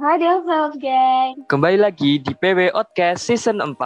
Halo 0.00 0.40
Vlog 0.48 0.80
Gang, 0.80 1.44
Kembali 1.44 1.76
lagi 1.76 2.16
di 2.16 2.32
PW 2.32 2.72
Outcast 2.72 3.20
Season 3.20 3.60
4. 3.60 3.76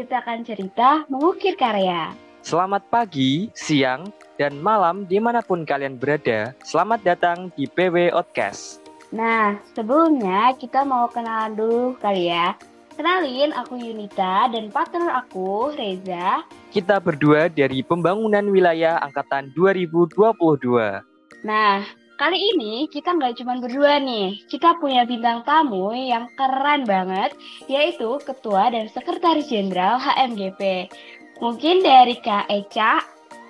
kita 0.00 0.24
akan 0.24 0.40
cerita 0.40 1.04
mengukir 1.12 1.52
karya. 1.52 2.16
Selamat 2.40 2.80
pagi, 2.88 3.52
siang, 3.52 4.08
dan 4.40 4.56
malam 4.56 5.04
di 5.04 5.20
mana 5.20 5.44
pun 5.44 5.68
kalian 5.68 6.00
berada. 6.00 6.56
Selamat 6.64 7.04
datang 7.04 7.52
di 7.60 7.68
PW 7.68 8.08
Outcast. 8.08 8.80
Nah, 9.12 9.60
sebelumnya 9.76 10.56
kita 10.56 10.80
mau 10.80 11.12
kenalan 11.12 11.52
dulu 11.52 11.92
kali 12.00 12.32
ya. 12.32 12.56
Kenalin, 12.96 13.52
aku 13.52 13.76
Yunita 13.76 14.48
dan 14.48 14.72
partner 14.72 15.12
aku, 15.12 15.76
Reza. 15.76 16.40
Kita 16.72 16.96
berdua 17.04 17.52
dari 17.52 17.84
Pembangunan 17.84 18.48
Wilayah 18.48 18.96
Angkatan 19.04 19.52
2022. 19.52 21.04
Nah, 21.44 21.84
kali 22.20 22.36
ini 22.36 22.84
kita 22.92 23.16
nggak 23.16 23.40
cuma 23.40 23.56
berdua 23.56 23.96
nih. 23.96 24.44
Kita 24.44 24.76
punya 24.76 25.08
bintang 25.08 25.40
tamu 25.48 25.88
yang 25.96 26.28
keren 26.36 26.84
banget, 26.84 27.32
yaitu 27.64 28.20
Ketua 28.20 28.68
dan 28.68 28.92
Sekretaris 28.92 29.48
Jenderal 29.48 29.96
HMGP. 29.96 30.92
Mungkin 31.40 31.80
dari 31.80 32.20
Kak 32.20 32.52
Eca, 32.52 33.00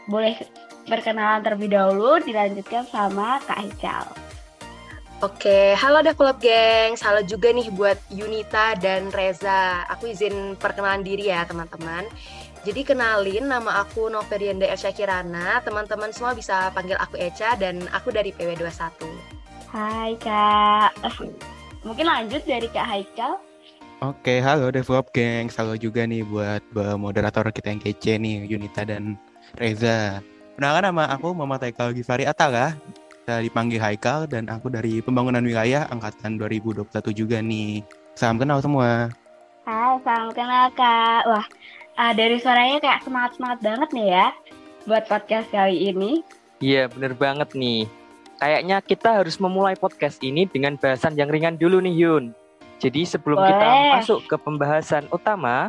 boleh 0.07 0.39
berkenalan 0.87 1.43
terlebih 1.43 1.75
dahulu, 1.75 2.23
dilanjutkan 2.23 2.87
sama 2.87 3.43
Kak 3.43 3.59
Ecal. 3.75 4.07
Oke, 5.21 5.75
halo 5.77 6.01
Develop 6.01 6.39
Gengs. 6.39 7.03
Halo 7.03 7.27
juga 7.27 7.51
nih 7.51 7.69
buat 7.75 7.99
Yunita 8.09 8.79
dan 8.79 9.11
Reza. 9.11 9.85
Aku 9.93 10.09
izin 10.09 10.55
perkenalan 10.57 11.03
diri 11.03 11.29
ya 11.29 11.43
teman-teman. 11.45 12.07
Jadi 12.61 12.85
kenalin 12.85 13.49
nama 13.49 13.81
aku 13.81 14.13
Noverianda 14.13 14.69
Ersya 14.69 14.93
Kirana. 14.93 15.65
Teman-teman 15.65 16.13
semua 16.13 16.37
bisa 16.37 16.69
panggil 16.77 16.93
aku 17.01 17.17
Eca 17.17 17.57
dan 17.57 17.81
aku 17.89 18.13
dari 18.13 18.37
PW21. 18.37 19.01
Hai 19.73 20.13
Kak. 20.21 20.93
Mungkin 21.81 22.05
lanjut 22.05 22.45
dari 22.45 22.69
Kak 22.69 22.85
Haikal. 22.85 23.41
Oke, 24.05 24.45
halo 24.45 24.69
Develop 24.69 25.09
Gang. 25.17 25.49
Halo 25.57 25.73
juga 25.81 26.05
nih 26.05 26.21
buat 26.21 26.61
moderator 27.01 27.49
kita 27.49 27.73
yang 27.73 27.81
kece 27.81 28.21
nih, 28.21 28.45
Yunita 28.45 28.85
dan 28.85 29.17
Reza. 29.57 30.21
Perkenalkan 30.53 30.85
nama 30.93 31.09
aku 31.17 31.33
Muhammad 31.33 31.65
Haikal 31.65 31.97
Gifari 31.97 32.29
Atala. 32.29 32.77
Saya 33.25 33.41
dipanggil 33.41 33.81
Haikal 33.81 34.29
dan 34.29 34.53
aku 34.53 34.69
dari 34.69 35.01
Pembangunan 35.01 35.41
Wilayah 35.41 35.89
Angkatan 35.89 36.37
2021 36.37 36.85
juga 37.17 37.41
nih. 37.41 37.81
Salam 38.13 38.37
kenal 38.37 38.61
semua. 38.61 39.09
Hai, 39.65 39.97
salam 40.05 40.29
kenal 40.37 40.69
Kak. 40.77 41.25
Wah, 41.25 41.47
ah, 42.01 42.13
dari 42.17 42.41
suaranya 42.41 42.81
kayak 42.81 43.05
semangat-semangat 43.05 43.59
banget 43.61 43.89
nih 43.93 44.09
ya 44.09 44.27
buat 44.89 45.05
podcast 45.05 45.53
kali 45.53 45.93
ini. 45.93 46.25
Iya, 46.65 46.89
bener 46.89 47.13
banget 47.13 47.53
nih. 47.53 47.85
Kayaknya 48.41 48.81
kita 48.81 49.21
harus 49.21 49.37
memulai 49.37 49.77
podcast 49.77 50.17
ini 50.25 50.49
dengan 50.49 50.81
bahasan 50.81 51.13
yang 51.13 51.29
ringan 51.29 51.61
dulu 51.61 51.77
nih 51.85 51.93
Yun. 51.93 52.25
Jadi 52.81 53.05
sebelum 53.05 53.37
kita 53.37 53.69
Boleh. 53.69 53.93
masuk 54.01 54.21
ke 54.25 54.37
pembahasan 54.41 55.05
utama, 55.13 55.69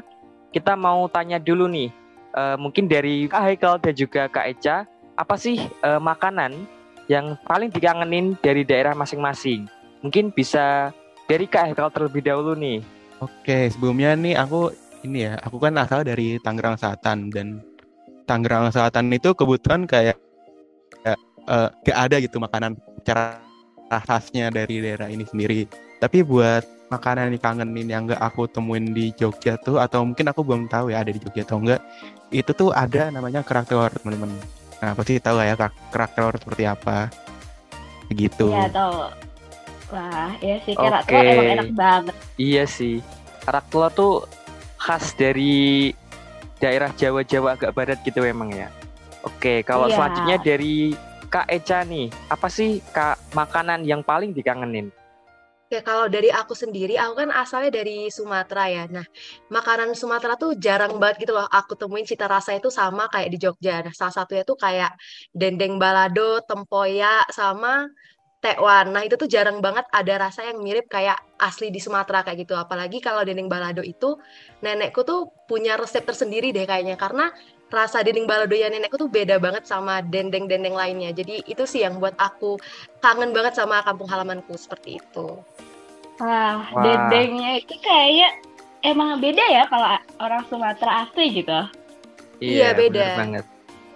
kita 0.55 0.79
mau 0.79 1.03
tanya 1.11 1.35
dulu 1.35 1.67
nih. 1.67 1.91
eh, 2.31 2.55
mungkin 2.55 2.87
dari 2.87 3.27
Kak 3.27 3.43
Haikal 3.43 3.75
dan 3.83 3.91
juga 3.91 4.31
Kak 4.31 4.47
Eca, 4.55 4.87
apa 5.19 5.35
sih 5.35 5.59
eh, 5.59 5.99
makanan 5.99 6.63
yang 7.11 7.35
paling 7.43 7.67
dikangenin 7.67 8.39
dari 8.39 8.63
daerah 8.63 8.95
masing-masing? 8.95 9.67
Mungkin 9.99 10.31
bisa 10.31 10.95
dari 11.27 11.43
Kak 11.43 11.67
Haikal 11.75 11.91
terlebih 11.91 12.23
dahulu 12.23 12.55
nih. 12.55 12.79
Oke, 13.19 13.67
sebelumnya 13.67 14.15
nih 14.15 14.39
aku 14.39 14.71
ini 15.01 15.25
ya, 15.25 15.33
aku 15.41 15.57
kan 15.57 15.73
asal 15.81 16.05
dari 16.05 16.37
Tangerang 16.41 16.77
Selatan 16.77 17.33
dan 17.33 17.61
Tangerang 18.29 18.69
Selatan 18.69 19.09
itu 19.11 19.33
kebetulan 19.33 19.89
kayak 19.89 20.17
kayak, 21.01 21.19
eh, 21.49 21.69
gak 21.89 21.97
ada 21.97 22.15
gitu 22.21 22.37
makanan 22.37 22.77
cara 23.01 23.41
khasnya 23.91 24.53
dari 24.53 24.79
daerah 24.79 25.09
ini 25.09 25.25
sendiri. 25.25 25.67
Tapi 25.99 26.23
buat 26.23 26.63
makanan 26.93 27.29
yang 27.29 27.33
dikangenin 27.39 27.87
yang 27.87 28.01
gak 28.09 28.21
aku 28.21 28.45
temuin 28.51 28.93
di 28.93 29.09
Jogja 29.17 29.57
tuh 29.59 29.81
atau 29.81 30.05
mungkin 30.05 30.27
aku 30.29 30.43
belum 30.45 30.69
tahu 30.69 30.93
ya 30.93 31.01
ada 31.01 31.11
di 31.11 31.19
Jogja 31.19 31.43
atau 31.47 31.59
enggak, 31.59 31.81
itu 32.31 32.51
tuh 32.53 32.69
ada 32.71 33.09
namanya 33.09 33.41
kerak 33.41 33.67
telur 33.67 33.91
teman-teman. 33.91 34.31
Nah, 34.81 34.97
pasti 34.97 35.21
tahu 35.21 35.37
lah 35.37 35.45
ya 35.45 35.55
kerak, 35.57 35.75
kerak 35.93 36.11
telur 36.17 36.35
seperti 36.37 36.63
apa. 36.65 37.09
Begitu. 38.09 38.49
Iya, 38.49 38.69
tahu. 38.69 38.97
Wah, 39.91 40.31
ya 40.39 40.55
sih 40.63 40.73
kerak 40.77 41.03
Oke. 41.03 41.11
telur 41.11 41.25
emang 41.27 41.51
enak 41.59 41.69
banget. 41.75 42.15
Iya 42.39 42.63
sih, 42.63 42.95
kerak 43.43 43.65
telur 43.67 43.91
tuh 43.91 44.13
khas 44.81 45.13
dari 45.13 45.93
daerah 46.57 46.89
Jawa-Jawa 46.89 47.53
agak 47.53 47.73
barat 47.77 48.01
gitu 48.01 48.25
emang 48.25 48.49
ya. 48.49 48.73
Oke, 49.21 49.61
kalau 49.61 49.85
Iya. 49.85 50.01
selanjutnya 50.01 50.37
dari 50.41 50.97
Kak 51.29 51.47
Eca 51.47 51.85
nih, 51.85 52.09
apa 52.27 52.49
sih 52.49 52.81
Kak 52.89 53.37
makanan 53.37 53.85
yang 53.85 54.01
paling 54.01 54.33
dikangenin? 54.33 54.89
Oke, 55.71 55.79
kalau 55.87 56.11
dari 56.11 56.27
aku 56.27 56.51
sendiri, 56.51 56.99
aku 56.99 57.23
kan 57.23 57.31
asalnya 57.31 57.71
dari 57.71 58.11
Sumatera 58.11 58.67
ya. 58.67 58.83
Nah, 58.91 59.07
makanan 59.47 59.95
Sumatera 59.95 60.35
tuh 60.35 60.59
jarang 60.59 60.99
banget 60.99 61.23
gitu 61.23 61.31
loh. 61.31 61.47
Aku 61.47 61.79
temuin 61.79 62.03
cita 62.03 62.27
rasa 62.27 62.51
itu 62.59 62.67
sama 62.67 63.07
kayak 63.07 63.31
di 63.31 63.37
Jogja. 63.39 63.79
Nah, 63.79 63.93
salah 63.95 64.11
satunya 64.11 64.43
tuh 64.43 64.59
kayak 64.59 64.91
dendeng 65.31 65.79
balado, 65.79 66.43
tempoyak, 66.43 67.31
sama 67.31 67.87
tekwan. 68.41 68.89
Nah, 68.89 69.05
itu 69.05 69.15
tuh 69.15 69.29
jarang 69.29 69.61
banget 69.61 69.85
ada 69.93 70.27
rasa 70.27 70.49
yang 70.49 70.59
mirip 70.59 70.89
kayak 70.89 71.15
asli 71.37 71.69
di 71.69 71.77
Sumatera 71.77 72.25
kayak 72.25 72.43
gitu. 72.43 72.57
Apalagi 72.57 72.97
kalau 72.97 73.21
dendeng 73.21 73.47
balado 73.47 73.85
itu, 73.85 74.17
nenekku 74.65 75.05
tuh 75.05 75.29
punya 75.45 75.77
resep 75.77 76.01
tersendiri 76.01 76.49
deh 76.49 76.65
kayaknya. 76.65 76.97
Karena 76.97 77.29
rasa 77.71 78.03
dendeng 78.03 78.27
balado 78.27 78.51
ya 78.57 78.67
nenekku 78.67 78.99
tuh 78.99 79.07
beda 79.07 79.37
banget 79.37 79.69
sama 79.69 80.01
dendeng-dendeng 80.01 80.73
lainnya. 80.73 81.13
Jadi 81.13 81.45
itu 81.45 81.63
sih 81.69 81.85
yang 81.85 82.01
buat 82.01 82.17
aku 82.17 82.57
kangen 82.99 83.31
banget 83.31 83.55
sama 83.55 83.85
kampung 83.85 84.09
halamanku 84.09 84.57
seperti 84.57 84.99
itu. 84.99 85.39
Wah, 86.19 86.65
Wah. 86.65 86.83
dendengnya 86.83 87.61
itu 87.61 87.73
kayak 87.79 88.41
emang 88.81 89.21
beda 89.21 89.45
ya 89.47 89.63
kalau 89.69 89.87
orang 90.17 90.41
Sumatera 90.49 91.05
asli 91.07 91.45
gitu. 91.45 91.61
Iya, 92.41 92.73
beda. 92.73 92.89
bener 92.89 93.17
banget. 93.21 93.45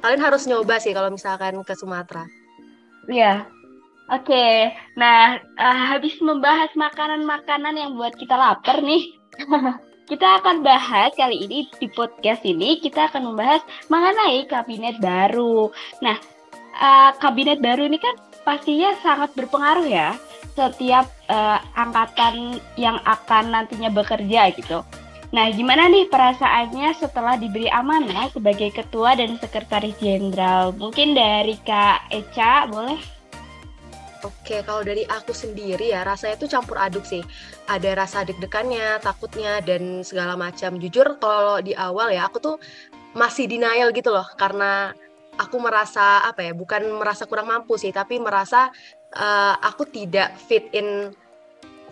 Kalian 0.05 0.21
harus 0.21 0.45
nyoba 0.45 0.77
sih 0.77 0.93
kalau 0.93 1.09
misalkan 1.09 1.57
ke 1.65 1.73
Sumatera. 1.73 2.29
Iya. 3.09 3.49
Oke, 4.05 4.69
nah 4.93 5.41
eh, 5.41 5.77
habis 5.89 6.21
membahas 6.21 6.69
makanan-makanan 6.77 7.73
yang 7.73 7.97
buat 7.97 8.13
kita 8.13 8.37
lapar 8.37 8.85
nih, 8.85 9.17
kita 10.11 10.45
akan 10.45 10.61
bahas 10.61 11.09
kali 11.17 11.49
ini 11.49 11.65
di 11.81 11.89
podcast 11.89 12.45
ini 12.45 12.77
kita 12.77 13.09
akan 13.09 13.33
membahas 13.33 13.65
mengenai 13.89 14.45
kabinet 14.45 15.01
baru. 15.01 15.73
Nah, 16.05 16.21
eh, 16.77 17.11
kabinet 17.17 17.57
baru 17.65 17.89
ini 17.89 17.97
kan 17.97 18.13
pastinya 18.45 18.93
sangat 19.01 19.33
berpengaruh 19.33 19.89
ya 19.89 20.13
setiap 20.53 21.09
eh, 21.25 21.59
angkatan 21.73 22.61
yang 22.77 23.01
akan 23.09 23.57
nantinya 23.57 23.89
bekerja 23.89 24.53
gitu. 24.53 24.85
Nah, 25.33 25.49
gimana 25.49 25.89
nih 25.89 26.05
perasaannya 26.13 26.93
setelah 26.93 27.41
diberi 27.41 27.73
amanah 27.73 28.29
sebagai 28.29 28.69
ketua 28.69 29.17
dan 29.17 29.41
sekretaris 29.41 29.97
jenderal? 29.97 30.77
Mungkin 30.77 31.17
dari 31.17 31.57
Kak 31.65 32.13
Eca, 32.13 32.69
boleh? 32.69 33.14
Oke, 34.25 34.65
kalau 34.65 34.81
dari 34.81 35.05
aku 35.05 35.37
sendiri 35.37 35.93
ya 35.93 36.01
rasanya 36.01 36.41
tuh 36.41 36.49
campur 36.49 36.81
aduk 36.81 37.05
sih. 37.05 37.21
Ada 37.69 37.93
rasa 37.93 38.25
deg-degannya, 38.25 38.97
takutnya 38.97 39.61
dan 39.61 40.01
segala 40.01 40.33
macam. 40.33 40.81
Jujur 40.81 41.21
kalau 41.21 41.61
di 41.61 41.77
awal 41.77 42.09
ya 42.09 42.25
aku 42.25 42.41
tuh 42.41 42.57
masih 43.13 43.45
denial 43.45 43.93
gitu 43.93 44.09
loh 44.09 44.25
karena 44.33 44.97
aku 45.37 45.61
merasa 45.61 46.25
apa 46.25 46.41
ya, 46.41 46.57
bukan 46.57 46.97
merasa 46.97 47.29
kurang 47.29 47.53
mampu 47.53 47.77
sih, 47.77 47.93
tapi 47.93 48.17
merasa 48.17 48.73
eh, 49.13 49.55
aku 49.61 49.85
tidak 49.93 50.33
fit 50.41 50.73
in 50.73 51.13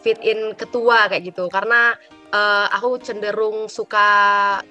fit 0.01 0.17
in 0.25 0.57
ketua 0.57 1.05
kayak 1.13 1.29
gitu. 1.29 1.45
Karena 1.53 1.93
eh, 2.33 2.67
aku 2.73 2.97
cenderung 2.99 3.69
suka 3.69 4.07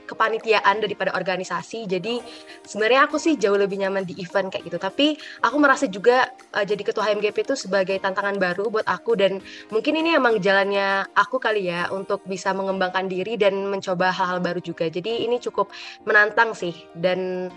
kepanitiaan 0.05 0.83
daripada 0.83 1.15
organisasi. 1.15 1.87
Jadi 1.87 2.19
sebenarnya 2.67 3.07
aku 3.07 3.17
sih 3.23 3.39
jauh 3.39 3.57
lebih 3.57 3.79
nyaman 3.79 4.03
di 4.03 4.19
event 4.19 4.51
kayak 4.51 4.67
gitu. 4.67 4.79
Tapi 4.83 5.07
aku 5.47 5.57
merasa 5.63 5.87
juga 5.87 6.27
uh, 6.55 6.65
jadi 6.67 6.83
ketua 6.83 7.07
HMGP 7.07 7.47
itu 7.47 7.55
sebagai 7.55 7.97
tantangan 8.03 8.37
baru 8.37 8.69
buat 8.69 8.87
aku 8.87 9.15
dan 9.15 9.39
mungkin 9.71 9.95
ini 9.99 10.19
emang 10.19 10.43
jalannya 10.43 11.07
aku 11.15 11.39
kali 11.39 11.71
ya 11.71 11.89
untuk 11.95 12.25
bisa 12.27 12.51
mengembangkan 12.53 13.07
diri 13.07 13.39
dan 13.39 13.71
mencoba 13.71 14.11
hal-hal 14.11 14.43
baru 14.43 14.61
juga. 14.61 14.91
Jadi 14.91 15.25
ini 15.25 15.39
cukup 15.39 15.71
menantang 16.05 16.53
sih 16.53 16.75
dan 16.99 17.51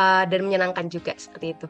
uh, 0.00 0.24
dan 0.24 0.40
menyenangkan 0.46 0.88
juga 0.88 1.12
seperti 1.16 1.56
itu. 1.56 1.66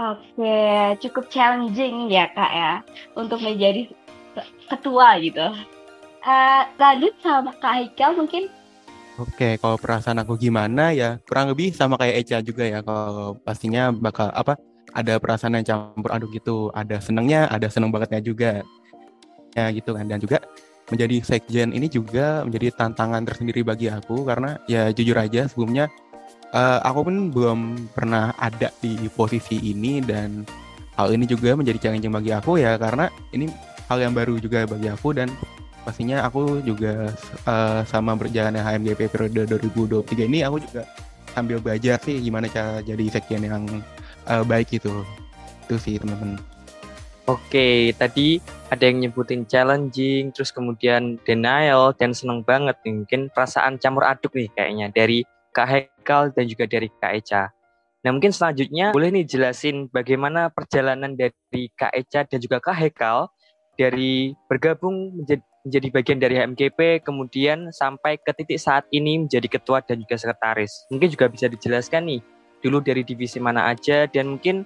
Oke, 0.00 0.60
cukup 1.04 1.28
challenging 1.28 2.08
ya 2.08 2.30
kak 2.32 2.52
ya 2.54 2.72
untuk 3.18 3.42
menjadi 3.42 3.90
ke- 4.32 4.50
ketua 4.72 5.20
gitu. 5.20 5.44
Eh, 6.20 6.62
lanjut 6.76 7.14
sama 7.24 7.50
Kak 7.56 7.72
Haikal 7.72 8.12
mungkin. 8.12 8.52
Oke, 9.16 9.56
kalau 9.60 9.76
perasaan 9.76 10.20
aku 10.20 10.36
gimana 10.40 10.96
ya 10.96 11.20
kurang 11.28 11.52
lebih 11.52 11.72
sama 11.76 11.96
kayak 12.00 12.24
Eca 12.24 12.38
juga 12.44 12.64
ya. 12.64 12.80
Kalau 12.84 13.36
pastinya 13.40 13.92
bakal 13.92 14.32
apa 14.32 14.56
ada 14.92 15.16
perasaan 15.20 15.60
yang 15.60 15.64
campur 15.64 16.12
aduk 16.12 16.32
gitu. 16.36 16.68
Ada 16.76 17.00
senengnya, 17.00 17.48
ada 17.48 17.68
seneng 17.72 17.92
bangetnya 17.92 18.20
juga. 18.20 18.60
Ya 19.56 19.68
gitu 19.72 19.96
kan. 19.96 20.08
Dan 20.08 20.20
juga 20.20 20.40
menjadi 20.90 21.22
sekjen 21.22 21.70
ini 21.70 21.86
juga 21.86 22.42
menjadi 22.42 22.74
tantangan 22.74 23.22
tersendiri 23.22 23.62
bagi 23.62 23.86
aku 23.86 24.26
karena 24.26 24.58
ya 24.66 24.90
jujur 24.90 25.14
aja 25.14 25.46
sebelumnya 25.46 25.86
eh, 26.50 26.78
aku 26.82 27.06
pun 27.06 27.16
belum 27.30 27.58
pernah 27.94 28.34
ada 28.36 28.74
di 28.82 28.98
posisi 29.14 29.56
ini 29.70 30.02
dan 30.02 30.42
hal 30.98 31.14
ini 31.14 31.24
juga 31.30 31.54
menjadi 31.54 31.88
challenging 31.88 32.10
bagi 32.10 32.34
aku 32.34 32.58
ya 32.58 32.74
karena 32.74 33.06
ini 33.30 33.46
hal 33.86 34.02
yang 34.02 34.12
baru 34.12 34.36
juga 34.42 34.66
bagi 34.66 34.90
aku 34.90 35.14
dan 35.14 35.30
pastinya 35.82 36.24
aku 36.26 36.60
juga 36.60 37.12
uh, 37.48 37.80
sama 37.88 38.14
berjalannya 38.16 38.60
HMGP 38.60 39.10
periode 39.10 39.48
2023 39.48 40.28
ini 40.28 40.44
aku 40.44 40.60
juga 40.60 40.84
sambil 41.32 41.62
belajar 41.62 41.96
sih 42.02 42.20
gimana 42.20 42.50
cara 42.50 42.82
jadi 42.82 43.04
sekjen 43.08 43.46
yang 43.46 43.64
uh, 44.28 44.44
baik 44.44 44.76
itu 44.76 44.92
itu 45.66 45.76
sih 45.78 45.94
teman-teman 45.96 46.36
Oke, 47.30 47.94
tadi 47.94 48.42
ada 48.74 48.90
yang 48.90 49.06
nyebutin 49.06 49.46
challenging, 49.46 50.34
terus 50.34 50.50
kemudian 50.50 51.14
denial, 51.22 51.94
dan 51.94 52.10
seneng 52.10 52.42
banget 52.42 52.74
nih. 52.82 53.06
Mungkin 53.06 53.30
perasaan 53.30 53.78
campur 53.78 54.02
aduk 54.02 54.34
nih 54.34 54.50
kayaknya 54.50 54.90
dari 54.90 55.22
Kak 55.54 55.68
Hekal 55.70 56.34
dan 56.34 56.50
juga 56.50 56.66
dari 56.66 56.90
Kak 56.90 57.12
Eca. 57.22 57.54
Nah 58.02 58.10
mungkin 58.10 58.34
selanjutnya 58.34 58.90
boleh 58.90 59.14
nih 59.14 59.30
jelasin 59.30 59.86
bagaimana 59.94 60.50
perjalanan 60.50 61.14
dari 61.14 61.70
Kak 61.70 61.94
Eca 61.94 62.26
dan 62.26 62.38
juga 62.42 62.58
Kak 62.58 62.74
Hekal 62.74 63.30
dari 63.78 64.34
bergabung 64.50 65.22
menjadi, 65.22 65.44
menjadi 65.64 65.88
bagian 65.92 66.18
dari 66.18 66.34
HMGP, 66.40 67.04
kemudian 67.04 67.68
sampai 67.70 68.16
ke 68.16 68.32
titik 68.32 68.56
saat 68.56 68.88
ini 68.88 69.26
menjadi 69.28 69.48
ketua 69.60 69.84
dan 69.84 70.00
juga 70.00 70.16
sekretaris. 70.16 70.88
Mungkin 70.88 71.08
juga 71.12 71.26
bisa 71.28 71.46
dijelaskan 71.52 72.02
nih, 72.08 72.20
dulu 72.64 72.80
dari 72.80 73.04
divisi 73.04 73.36
mana 73.36 73.68
aja, 73.68 74.08
dan 74.08 74.36
mungkin 74.36 74.64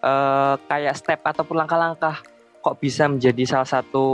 uh, 0.00 0.56
kayak 0.68 0.96
step 0.96 1.20
ataupun 1.20 1.60
langkah-langkah 1.60 2.24
kok 2.62 2.76
bisa 2.80 3.10
menjadi 3.10 3.42
salah 3.44 3.68
satu 3.68 4.06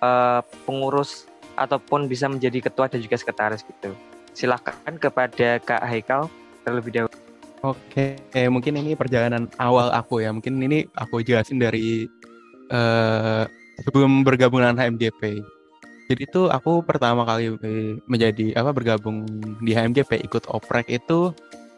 uh, 0.00 0.40
pengurus 0.64 1.28
ataupun 1.58 2.08
bisa 2.08 2.30
menjadi 2.30 2.70
ketua 2.70 2.88
dan 2.88 3.04
juga 3.04 3.20
sekretaris 3.20 3.60
gitu. 3.66 3.92
Silahkan 4.32 4.96
kepada 4.96 5.60
Kak 5.60 5.82
Haikal 5.84 6.30
terlebih 6.64 6.92
dahulu. 6.94 7.16
Oke, 7.60 8.16
mungkin 8.48 8.80
ini 8.80 8.96
perjalanan 8.96 9.44
awal 9.60 9.92
aku 9.92 10.24
ya. 10.24 10.32
Mungkin 10.32 10.56
ini 10.64 10.88
aku 10.96 11.20
jelasin 11.20 11.60
dari 11.60 12.08
uh, 12.72 13.44
sebelum 13.84 14.22
bergabung 14.26 14.60
dengan 14.60 14.78
HMGP. 14.78 15.42
Jadi 16.10 16.22
itu 16.26 16.50
aku 16.50 16.82
pertama 16.82 17.22
kali 17.22 17.54
menjadi 18.10 18.58
apa 18.58 18.74
bergabung 18.74 19.22
di 19.62 19.72
HMGP 19.72 20.26
ikut 20.26 20.50
oprek 20.50 20.90
itu 20.90 21.30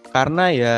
karena 0.08 0.48
ya 0.48 0.76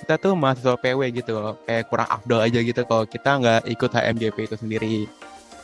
kita 0.00 0.16
tuh 0.16 0.32
mahasiswa 0.32 0.76
PW 0.80 1.00
gitu 1.12 1.36
loh 1.36 1.56
kayak 1.68 1.88
kurang 1.92 2.08
afdol 2.08 2.40
aja 2.40 2.60
gitu 2.64 2.80
kalau 2.88 3.04
kita 3.04 3.40
nggak 3.40 3.62
ikut 3.68 3.90
HMGP 3.92 4.36
itu 4.48 4.56
sendiri 4.56 4.96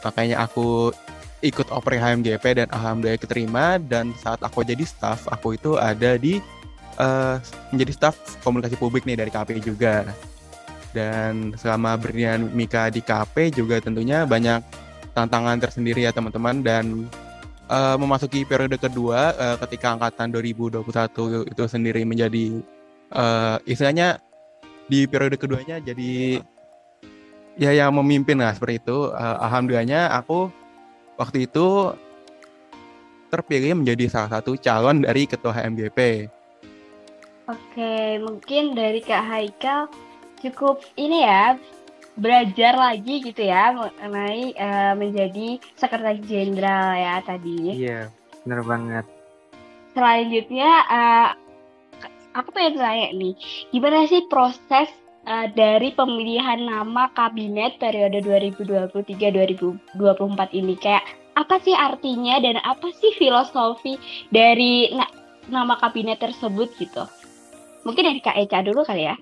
makanya 0.04 0.44
aku 0.44 0.92
ikut 1.40 1.68
oprek 1.72 2.00
HMGP 2.00 2.44
dan 2.64 2.68
alhamdulillah 2.72 3.20
keterima 3.20 3.80
dan 3.80 4.12
saat 4.20 4.40
aku 4.44 4.60
jadi 4.60 4.84
staff 4.84 5.24
aku 5.32 5.56
itu 5.56 5.80
ada 5.80 6.20
di 6.20 6.40
uh, 7.00 7.40
menjadi 7.72 7.92
staff 7.96 8.16
komunikasi 8.44 8.76
publik 8.76 9.08
nih 9.08 9.16
dari 9.16 9.32
KP 9.32 9.60
juga 9.64 10.04
dan 10.92 11.54
selama 11.56 11.96
berdirian 11.96 12.50
Mika 12.52 12.92
di 12.92 13.00
KP 13.00 13.54
juga 13.54 13.80
tentunya 13.80 14.28
banyak 14.28 14.60
tantangan 15.12 15.58
tersendiri 15.58 16.06
ya 16.06 16.12
teman-teman 16.14 16.62
dan 16.62 17.06
uh, 17.70 17.96
memasuki 17.96 18.42
periode 18.42 18.76
kedua 18.76 19.34
uh, 19.34 19.56
ketika 19.66 19.94
angkatan 19.94 20.34
2021 20.34 21.50
itu 21.50 21.62
sendiri 21.66 22.02
menjadi 22.02 22.62
uh, 23.14 23.56
istilahnya 23.66 24.18
di 24.90 25.06
periode 25.06 25.38
keduanya 25.38 25.78
jadi 25.78 26.42
ya 27.54 27.70
yang 27.70 27.94
memimpin 27.94 28.42
lah 28.42 28.54
seperti 28.54 28.82
itu. 28.82 29.14
Uh, 29.14 29.36
alhamdulillahnya 29.46 30.10
aku 30.14 30.50
waktu 31.14 31.46
itu 31.46 31.94
terpilih 33.30 33.78
menjadi 33.78 34.10
salah 34.10 34.40
satu 34.40 34.58
calon 34.58 35.06
dari 35.06 35.28
ketua 35.30 35.54
HMGP. 35.54 36.26
Oke, 37.46 38.18
mungkin 38.22 38.74
dari 38.74 39.02
Kak 39.02 39.26
Haikal 39.26 39.90
cukup 40.42 40.82
ini 40.98 41.22
ya 41.22 41.54
belajar 42.18 42.74
lagi 42.74 43.22
gitu 43.22 43.46
ya 43.46 43.70
mengenai 43.74 44.54
uh, 44.58 44.94
menjadi 44.98 45.62
sekretaris 45.78 46.26
jenderal 46.26 46.98
ya 46.98 47.22
tadi. 47.22 47.86
Iya, 47.86 48.10
benar 48.44 48.60
banget. 48.66 49.04
Selanjutnya 49.94 50.70
uh, 50.86 51.28
aku 52.34 52.50
pengen 52.54 52.78
tanya 52.78 53.10
nih, 53.14 53.34
gimana 53.74 54.06
sih 54.06 54.22
proses 54.30 54.88
uh, 55.26 55.46
dari 55.54 55.90
pemilihan 55.94 56.66
nama 56.66 57.10
kabinet 57.14 57.78
periode 57.82 58.22
2023-2024 58.22 60.54
ini? 60.54 60.74
Kayak 60.78 61.04
apa 61.38 61.58
sih 61.62 61.74
artinya 61.74 62.38
dan 62.42 62.58
apa 62.62 62.90
sih 62.94 63.14
filosofi 63.16 63.96
dari 64.30 64.90
na 64.94 65.06
nama 65.50 65.74
kabinet 65.78 66.20
tersebut 66.22 66.70
gitu? 66.78 67.06
Mungkin 67.82 68.04
dari 68.04 68.20
Kak 68.20 68.36
Eca 68.36 68.60
dulu 68.60 68.84
kali 68.84 69.08
ya. 69.08 69.16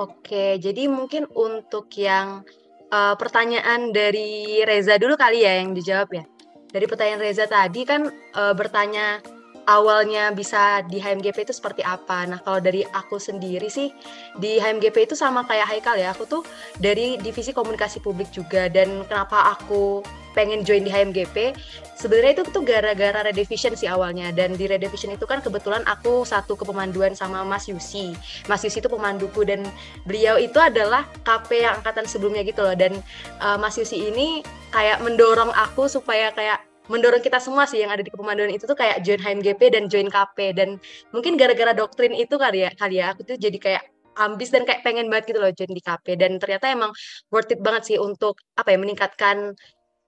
Oke, 0.00 0.56
jadi 0.56 0.88
mungkin 0.88 1.28
untuk 1.36 1.92
yang 2.00 2.44
uh, 2.88 3.14
pertanyaan 3.16 3.92
dari 3.92 4.60
Reza 4.64 4.96
dulu 4.96 5.16
kali 5.16 5.44
ya 5.44 5.60
yang 5.60 5.76
dijawab 5.76 6.08
ya. 6.12 6.24
Dari 6.72 6.86
pertanyaan 6.88 7.20
Reza 7.20 7.44
tadi 7.44 7.84
kan 7.84 8.08
uh, 8.08 8.54
bertanya 8.56 9.20
awalnya 9.68 10.32
bisa 10.34 10.82
di 10.88 10.98
HMGP 10.98 11.46
itu 11.46 11.54
seperti 11.54 11.84
apa. 11.84 12.24
Nah, 12.26 12.40
kalau 12.42 12.58
dari 12.58 12.82
aku 12.82 13.20
sendiri 13.20 13.68
sih 13.68 13.92
di 14.40 14.58
HMGP 14.58 15.12
itu 15.12 15.14
sama 15.14 15.44
kayak 15.46 15.68
Haikal 15.68 16.00
ya. 16.00 16.16
Aku 16.16 16.24
tuh 16.26 16.42
dari 16.80 17.20
divisi 17.20 17.52
komunikasi 17.52 18.00
publik 18.00 18.32
juga 18.32 18.66
dan 18.72 19.04
kenapa 19.06 19.52
aku 19.54 20.02
pengen 20.32 20.64
join 20.66 20.84
di 20.84 20.92
HMGP 20.92 21.56
sebenarnya 22.02 22.42
itu 22.42 22.42
tuh 22.50 22.66
gara-gara 22.66 23.22
redivision 23.22 23.78
sih 23.78 23.86
awalnya. 23.86 24.34
Dan 24.34 24.58
di 24.58 24.66
redivision 24.66 25.14
itu 25.14 25.22
kan 25.22 25.38
kebetulan 25.38 25.86
aku 25.86 26.26
satu 26.26 26.58
kepemanduan 26.58 27.14
sama 27.14 27.46
Mas 27.46 27.70
Yusi. 27.70 28.18
Mas 28.50 28.66
Yusi 28.66 28.82
itu 28.82 28.90
pemanduku 28.90 29.46
dan 29.46 29.62
beliau 30.02 30.34
itu 30.42 30.58
adalah 30.58 31.06
KP 31.22 31.62
yang 31.62 31.78
angkatan 31.78 32.10
sebelumnya 32.10 32.42
gitu 32.42 32.66
loh. 32.66 32.74
Dan 32.74 32.98
uh, 33.38 33.54
Mas 33.54 33.78
Yusi 33.78 34.10
ini 34.10 34.42
kayak 34.74 34.98
mendorong 35.06 35.54
aku 35.54 35.86
supaya 35.86 36.34
kayak 36.34 36.58
mendorong 36.90 37.22
kita 37.22 37.38
semua 37.38 37.62
sih 37.70 37.78
yang 37.78 37.94
ada 37.94 38.02
di 38.02 38.10
kepemanduan 38.10 38.50
itu 38.50 38.66
tuh 38.66 38.74
kayak 38.74 39.06
join 39.06 39.22
HMGP 39.22 39.70
dan 39.70 39.86
join 39.86 40.10
KP 40.10 40.58
dan 40.58 40.82
mungkin 41.14 41.38
gara-gara 41.38 41.70
doktrin 41.70 42.10
itu 42.10 42.34
kali 42.34 42.66
ya 42.66 42.70
kali 42.74 42.98
ya 42.98 43.14
aku 43.14 43.22
tuh 43.22 43.38
jadi 43.38 43.54
kayak 43.54 43.82
ambis 44.18 44.50
dan 44.50 44.66
kayak 44.66 44.82
pengen 44.82 45.06
banget 45.06 45.32
gitu 45.32 45.38
loh 45.40 45.54
join 45.54 45.70
di 45.70 45.78
KP 45.78 46.18
dan 46.18 46.42
ternyata 46.42 46.68
emang 46.68 46.90
worth 47.30 47.54
it 47.54 47.62
banget 47.62 47.94
sih 47.94 47.96
untuk 48.02 48.34
apa 48.58 48.74
ya 48.74 48.78
meningkatkan 48.82 49.54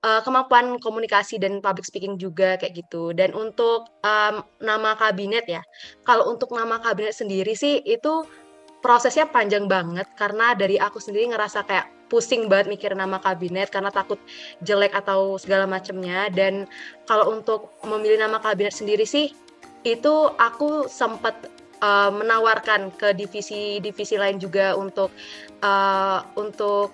uh, 0.05 0.21
kemampuan 0.21 0.77
komunikasi 0.77 1.41
dan 1.41 1.65
public 1.65 1.89
speaking 1.89 2.21
juga 2.21 2.61
kayak 2.61 2.85
gitu. 2.85 3.17
Dan 3.17 3.33
untuk 3.33 3.89
um, 4.05 4.45
nama 4.61 4.93
kabinet 5.01 5.49
ya 5.49 5.65
kalau 6.05 6.29
untuk 6.29 6.53
nama 6.53 6.77
kabinet 6.79 7.17
sendiri 7.17 7.56
sih 7.56 7.81
itu 7.89 8.29
prosesnya 8.85 9.25
panjang 9.25 9.65
banget. 9.65 10.05
Karena 10.21 10.53
dari 10.53 10.77
aku 10.77 11.01
sendiri 11.01 11.33
ngerasa 11.33 11.65
kayak 11.65 11.89
pusing 12.12 12.47
banget 12.53 12.69
mikir 12.69 12.93
nama 12.93 13.17
kabinet 13.19 13.73
karena 13.73 13.89
takut 13.89 14.21
jelek 14.61 14.93
atau 14.93 15.41
segala 15.41 15.65
macamnya 15.65 16.29
dan 16.31 16.69
kalau 17.09 17.33
untuk 17.33 17.73
memilih 17.83 18.20
nama 18.20 18.39
kabinet 18.39 18.77
sendiri 18.77 19.08
sih 19.08 19.32
itu 19.84 20.15
aku 20.37 20.87
sempat 20.87 21.34
uh, 21.84 22.13
menawarkan 22.13 22.93
ke 22.96 23.13
divisi-divisi 23.13 24.17
lain 24.17 24.41
juga 24.41 24.77
untuk 24.77 25.13
uh, 25.61 26.25
untuk 26.39 26.93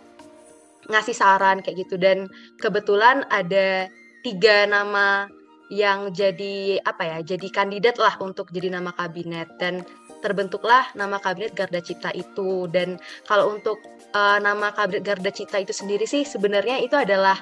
ngasih 0.91 1.17
saran 1.17 1.63
kayak 1.63 1.87
gitu 1.87 1.97
dan 1.97 2.27
kebetulan 2.59 3.23
ada 3.31 3.89
tiga 4.21 4.69
nama 4.69 5.31
yang 5.71 6.11
jadi 6.11 6.83
apa 6.83 7.07
ya 7.07 7.19
jadi 7.23 7.47
kandidat 7.49 7.97
lah 8.03 8.19
untuk 8.19 8.51
jadi 8.51 8.75
nama 8.75 8.91
kabinet 8.91 9.55
dan 9.63 9.87
terbentuklah 10.19 10.85
nama 10.99 11.23
kabinet 11.23 11.55
Garda 11.57 11.81
Cipta 11.81 12.11
itu 12.13 12.67
dan 12.69 12.99
kalau 13.25 13.55
untuk 13.55 13.79
uh, 14.13 14.43
nama 14.43 14.75
kabinet 14.75 15.07
Garda 15.07 15.31
Cita 15.31 15.63
itu 15.63 15.71
sendiri 15.73 16.05
sih 16.05 16.27
sebenarnya 16.27 16.83
itu 16.83 16.99
adalah 16.99 17.39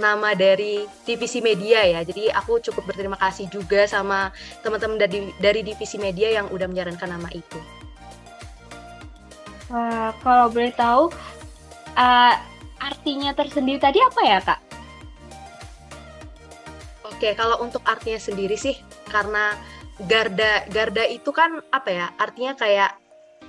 nama 0.00 0.32
dari 0.32 0.88
divisi 1.04 1.44
media 1.44 1.84
ya. 1.84 2.00
Jadi 2.00 2.32
aku 2.32 2.62
cukup 2.64 2.88
berterima 2.92 3.18
kasih 3.20 3.50
juga 3.52 3.84
sama 3.84 4.32
teman-teman 4.64 4.96
dari 4.96 5.28
dari 5.36 5.60
divisi 5.60 6.00
media 6.00 6.32
yang 6.32 6.48
udah 6.48 6.64
menyarankan 6.70 7.12
nama 7.12 7.28
itu. 7.34 7.60
Uh, 9.72 10.12
kalau 10.20 10.52
boleh 10.52 10.72
tahu 10.72 11.08
uh, 11.96 12.34
artinya 12.82 13.30
tersendiri 13.30 13.78
tadi 13.78 14.02
apa 14.02 14.20
ya 14.26 14.38
kak? 14.42 14.60
Oke, 17.06 17.38
kalau 17.38 17.62
untuk 17.62 17.86
artinya 17.86 18.18
sendiri 18.18 18.58
sih 18.58 18.74
karena 19.06 19.54
Garda 20.10 20.66
Garda 20.66 21.06
itu 21.06 21.30
kan 21.30 21.62
apa 21.70 21.90
ya? 21.94 22.06
Artinya 22.18 22.58
kayak 22.58 22.98